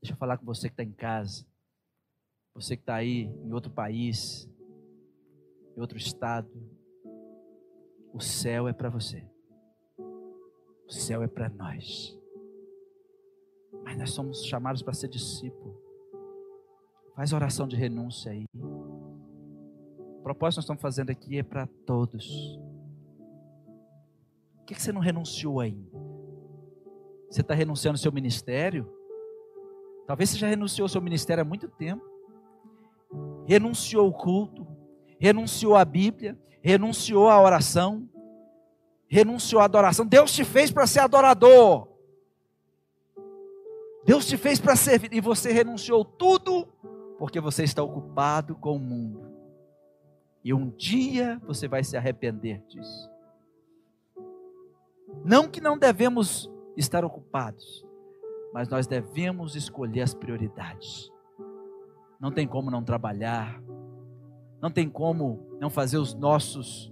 [0.01, 1.45] Deixa eu falar com você que está em casa.
[2.55, 4.49] Você que está aí em outro país,
[5.78, 6.49] em outro estado.
[8.12, 9.24] O céu é para você.
[10.88, 12.18] O céu é para nós.
[13.84, 15.80] Mas nós somos chamados para ser discípulo.
[17.16, 18.47] Faz oração de renúncia aí.
[18.55, 22.57] O propósito que nós estamos fazendo aqui é para todos.
[24.62, 26.11] O que, você não renunciou ainda?
[27.32, 28.91] Você está renunciando ao seu ministério?
[30.05, 32.03] Talvez você já renunciou ao seu ministério há muito tempo.
[33.45, 34.67] Renunciou ao culto,
[35.17, 38.09] renunciou à Bíblia, renunciou à oração,
[39.07, 40.05] renunciou à adoração.
[40.05, 41.88] Deus te fez para ser adorador.
[44.03, 46.67] Deus te fez para servir e você renunciou tudo
[47.17, 49.32] porque você está ocupado com o mundo.
[50.43, 53.09] E um dia você vai se arrepender disso.
[55.23, 57.86] Não que não devemos estar ocupados,
[58.53, 61.11] mas nós devemos escolher as prioridades.
[62.19, 63.61] Não tem como não trabalhar,
[64.61, 66.91] não tem como não fazer os nossos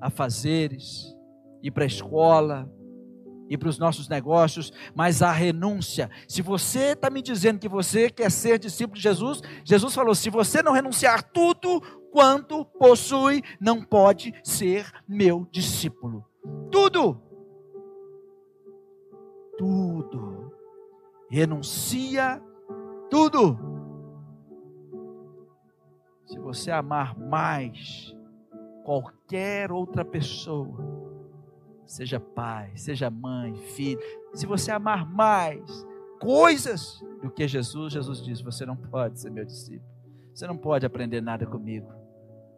[0.00, 1.14] afazeres,
[1.62, 2.68] ir para a escola,
[3.48, 6.10] ir para os nossos negócios, mas a renúncia.
[6.26, 10.30] Se você está me dizendo que você quer ser discípulo de Jesus, Jesus falou: se
[10.30, 11.80] você não renunciar tudo
[12.12, 16.24] quanto possui, não pode ser meu discípulo.
[16.70, 17.29] Tudo.
[19.60, 20.54] Tudo.
[21.28, 22.42] Renuncia
[23.10, 23.58] tudo.
[26.24, 28.16] Se você amar mais
[28.86, 30.78] qualquer outra pessoa,
[31.84, 34.00] seja pai, seja mãe, filho,
[34.32, 35.86] se você amar mais
[36.18, 39.84] coisas do que Jesus, Jesus diz: você não pode ser meu discípulo,
[40.32, 41.92] você não pode aprender nada comigo,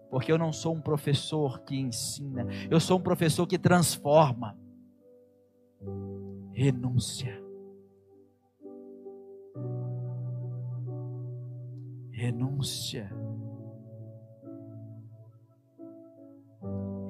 [0.09, 4.57] porque eu não sou um professor que ensina, eu sou um professor que transforma.
[6.55, 7.40] Renúncia.
[12.12, 13.11] Renúncia.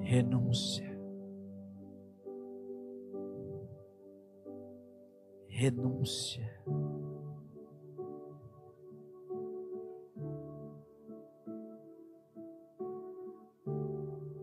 [0.00, 0.92] Renúncia.
[5.62, 6.42] renúncia.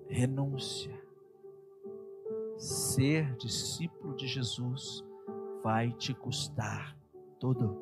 [0.07, 1.03] Renúncia.
[2.57, 3.98] Ser discípulo
[4.29, 5.03] Jesus
[5.63, 6.95] vai te custar
[7.39, 7.77] tudo.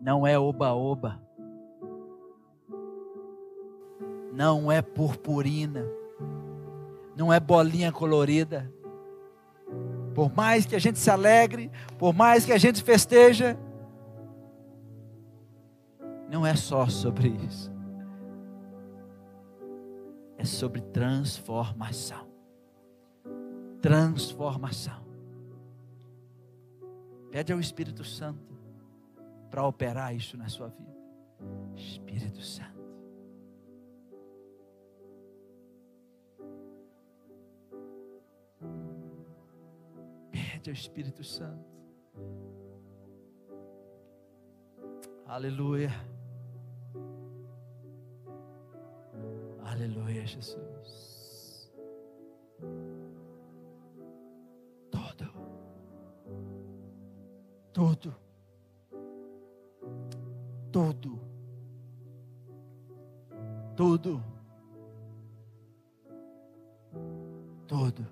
[0.00, 1.20] Não é oba-oba.
[4.32, 5.84] Não é purpurina.
[7.16, 8.72] Não é bolinha colorida
[10.14, 13.58] por mais que a gente se alegre, por mais que a gente festeja,
[16.30, 17.72] não é só sobre isso.
[20.38, 22.23] É sobre transformação.
[23.84, 25.04] Transformação.
[27.30, 28.56] Pede ao Espírito Santo
[29.50, 30.96] para operar isso na sua vida.
[31.76, 32.80] Espírito Santo.
[40.30, 41.68] Pede ao Espírito Santo.
[45.26, 45.90] Aleluia.
[49.62, 50.73] Aleluia, Jesus.
[57.74, 58.14] Tudo.
[60.70, 61.20] Tudo.
[67.66, 68.06] Tudo.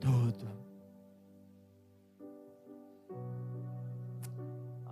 [0.00, 0.48] Tudo.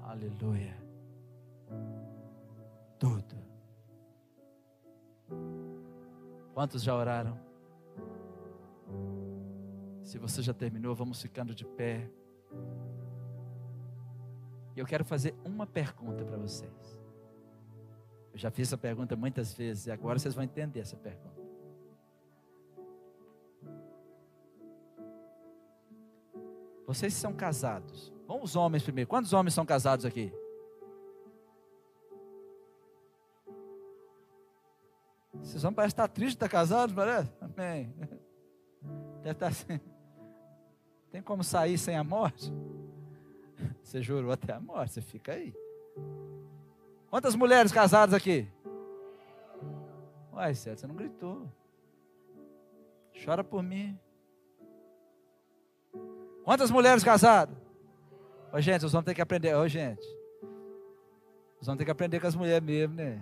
[0.05, 0.77] Aleluia.
[2.99, 3.37] Tudo.
[6.53, 7.50] Quantos já oraram?
[10.21, 12.09] Você já terminou, vamos ficando de pé.
[14.77, 17.01] E eu quero fazer uma pergunta para vocês.
[18.33, 21.41] Eu já fiz essa pergunta muitas vezes e agora vocês vão entender essa pergunta.
[26.87, 28.13] Vocês são casados.
[28.27, 29.09] Vamos os homens primeiro.
[29.09, 30.33] Quantos homens são casados aqui?
[35.33, 37.33] Vocês vão parecer estar tristes de estar casados, parece?
[37.41, 37.95] Amém.
[39.23, 39.81] Deve estar assim.
[41.21, 42.51] Tem como sair sem a morte?
[43.83, 45.55] Você jurou até a morte, você fica aí.
[47.11, 48.49] Quantas mulheres casadas aqui?
[50.33, 51.47] Uai, Célio, você não gritou.
[53.23, 54.01] Chora por mim.
[56.43, 57.55] Quantas mulheres casadas?
[58.51, 59.55] Ô, gente, nós vamos ter que aprender.
[59.55, 60.07] Ô, gente.
[61.59, 63.21] Nós vamos ter que aprender com as mulheres mesmo, né?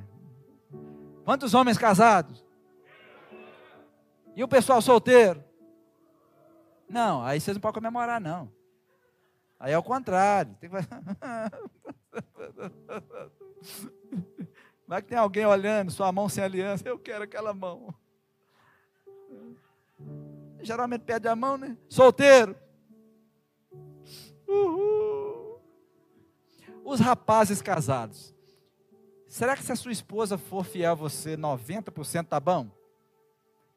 [1.24, 2.46] Quantos homens casados?
[4.36, 5.47] E o pessoal solteiro?
[6.88, 8.50] Não, aí vocês não podem comemorar, não.
[9.60, 10.54] Aí é o contrário.
[10.60, 10.76] Tem que...
[14.86, 17.94] Vai que tem alguém olhando, sua mão sem aliança, eu quero aquela mão.
[20.60, 21.76] Geralmente pede a mão, né?
[21.90, 22.56] Solteiro.
[24.46, 25.60] Uhul.
[26.84, 28.34] Os rapazes casados.
[29.28, 32.70] Será que se a sua esposa for fiel a você, 90% tá bom?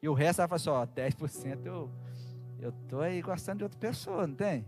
[0.00, 1.90] E o resto ela fala assim, ó, 10% eu
[2.62, 4.64] eu tô aí gostando de outra pessoa, não tem?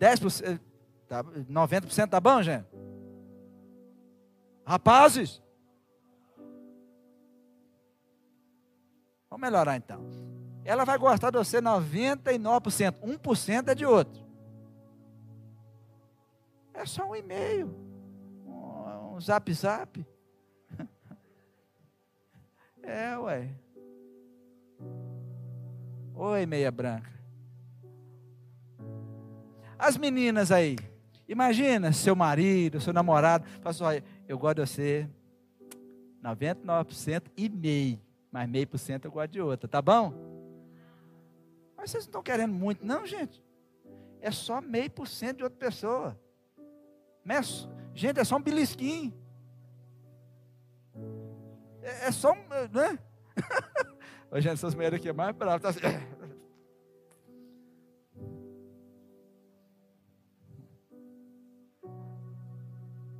[0.00, 0.58] 10%,
[1.06, 2.66] tá, 90% tá bom, gente?
[4.66, 5.42] Rapazes?
[9.28, 10.00] Vamos melhorar então.
[10.64, 14.24] Ela vai gostar de você 99%, 1% é de outro.
[16.72, 17.68] É só um e-mail,
[18.46, 20.06] um zap zap.
[22.86, 23.63] É, ué.
[26.16, 27.12] Oi, meia branca.
[29.76, 30.76] As meninas aí,
[31.28, 35.10] imagina seu marido, seu namorado, fala assim, olha, eu gosto de você
[36.22, 38.00] 99% e meio,
[38.30, 40.14] mas meio por cento eu gosto de outra, tá bom?
[41.76, 43.42] Mas vocês não estão querendo muito, não, gente.
[44.20, 46.18] É só meio por cento de outra pessoa.
[47.24, 49.12] Mas, gente, é só um belisquinho.
[51.82, 52.46] É, é só um.
[52.72, 52.98] Né?
[54.34, 55.62] Gente, essas mulheres aqui é mais bravas.
[55.62, 55.80] Tá assim.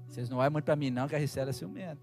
[0.08, 2.00] Vocês não olham muito para mim, não, que a Ricela é ciumenta.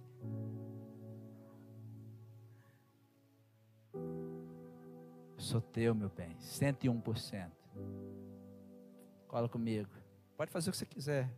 [5.37, 6.35] Sou teu, meu bem.
[6.39, 7.51] 101%.
[9.27, 9.89] Cola comigo.
[10.37, 11.29] Pode fazer o que você quiser.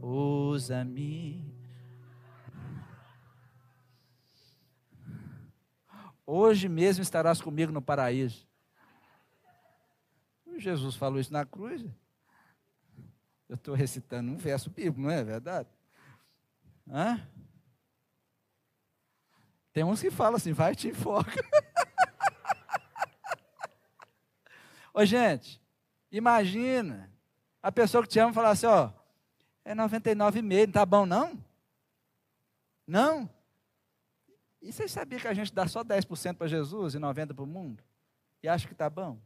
[0.00, 1.51] Usa-me.
[6.26, 8.46] Hoje mesmo estarás comigo no paraíso.
[10.58, 11.84] Jesus falou isso na cruz.
[13.48, 15.68] Eu estou recitando um verso bíblico, não é verdade?
[16.88, 17.20] Hã?
[19.72, 21.32] Tem uns que falam assim, vai te enfoca.
[24.94, 25.60] Ô gente,
[26.10, 27.10] imagina
[27.62, 28.90] a pessoa que te ama falar assim, ó,
[29.64, 31.44] é 99,5, não tá bom não?
[32.86, 33.30] Não?
[34.62, 37.46] E vocês sabiam que a gente dá só 10% para Jesus e 90% para o
[37.46, 37.82] mundo?
[38.40, 39.20] E acha que tá bom?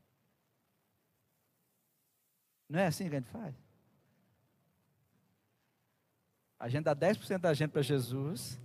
[2.69, 3.55] Não é assim que a gente faz?
[6.59, 8.59] A gente dá 10% da gente para Jesus,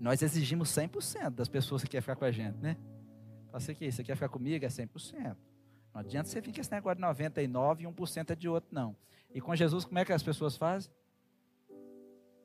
[0.00, 2.76] nós exigimos 100% das pessoas que querem ficar com a gente, né?
[3.52, 4.64] Fala aqui, você quer ficar comigo?
[4.64, 5.36] É 100%.
[5.94, 8.96] Não adianta você vir com esse negócio de 99% e 1% é de outro, não.
[9.32, 10.92] E com Jesus, como é que as pessoas fazem?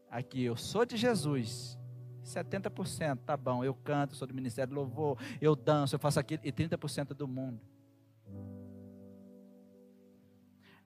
[0.10, 1.78] Aqui, eu sou de Jesus,
[2.24, 6.52] 70%, tá bom, eu canto, sou do Ministério Louvor, eu danço, eu faço aquilo, e
[6.52, 7.62] 30% do mundo.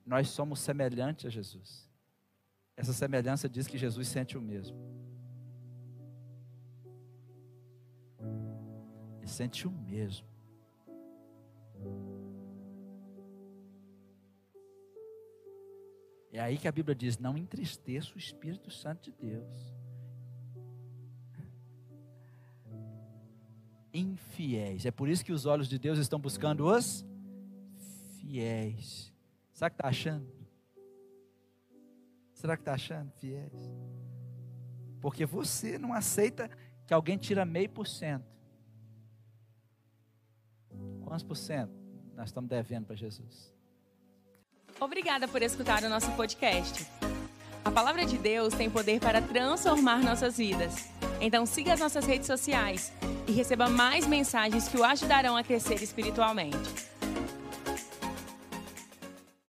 [0.04, 1.90] Nós somos semelhantes a Jesus.
[2.76, 4.76] Essa semelhança diz que Jesus sente o mesmo.
[9.18, 10.26] Ele sente o mesmo.
[16.30, 19.74] É aí que a Bíblia diz: não entristeça o Espírito Santo de Deus.
[23.96, 24.84] Infiéis.
[24.84, 27.04] É por isso que os olhos de Deus estão buscando os
[28.20, 29.08] fiéis.
[29.08, 30.26] O que está achando?
[32.34, 33.52] Será que está achando fiéis?
[35.00, 36.50] Porque você não aceita
[36.86, 38.26] que alguém tira meio por cento.
[41.02, 41.72] Quantos por cento
[42.14, 43.54] nós estamos devendo para Jesus?
[44.78, 46.86] Obrigada por escutar o nosso podcast.
[47.66, 50.88] A palavra de Deus tem poder para transformar nossas vidas.
[51.20, 52.92] Então siga as nossas redes sociais
[53.26, 56.56] e receba mais mensagens que o ajudarão a crescer espiritualmente.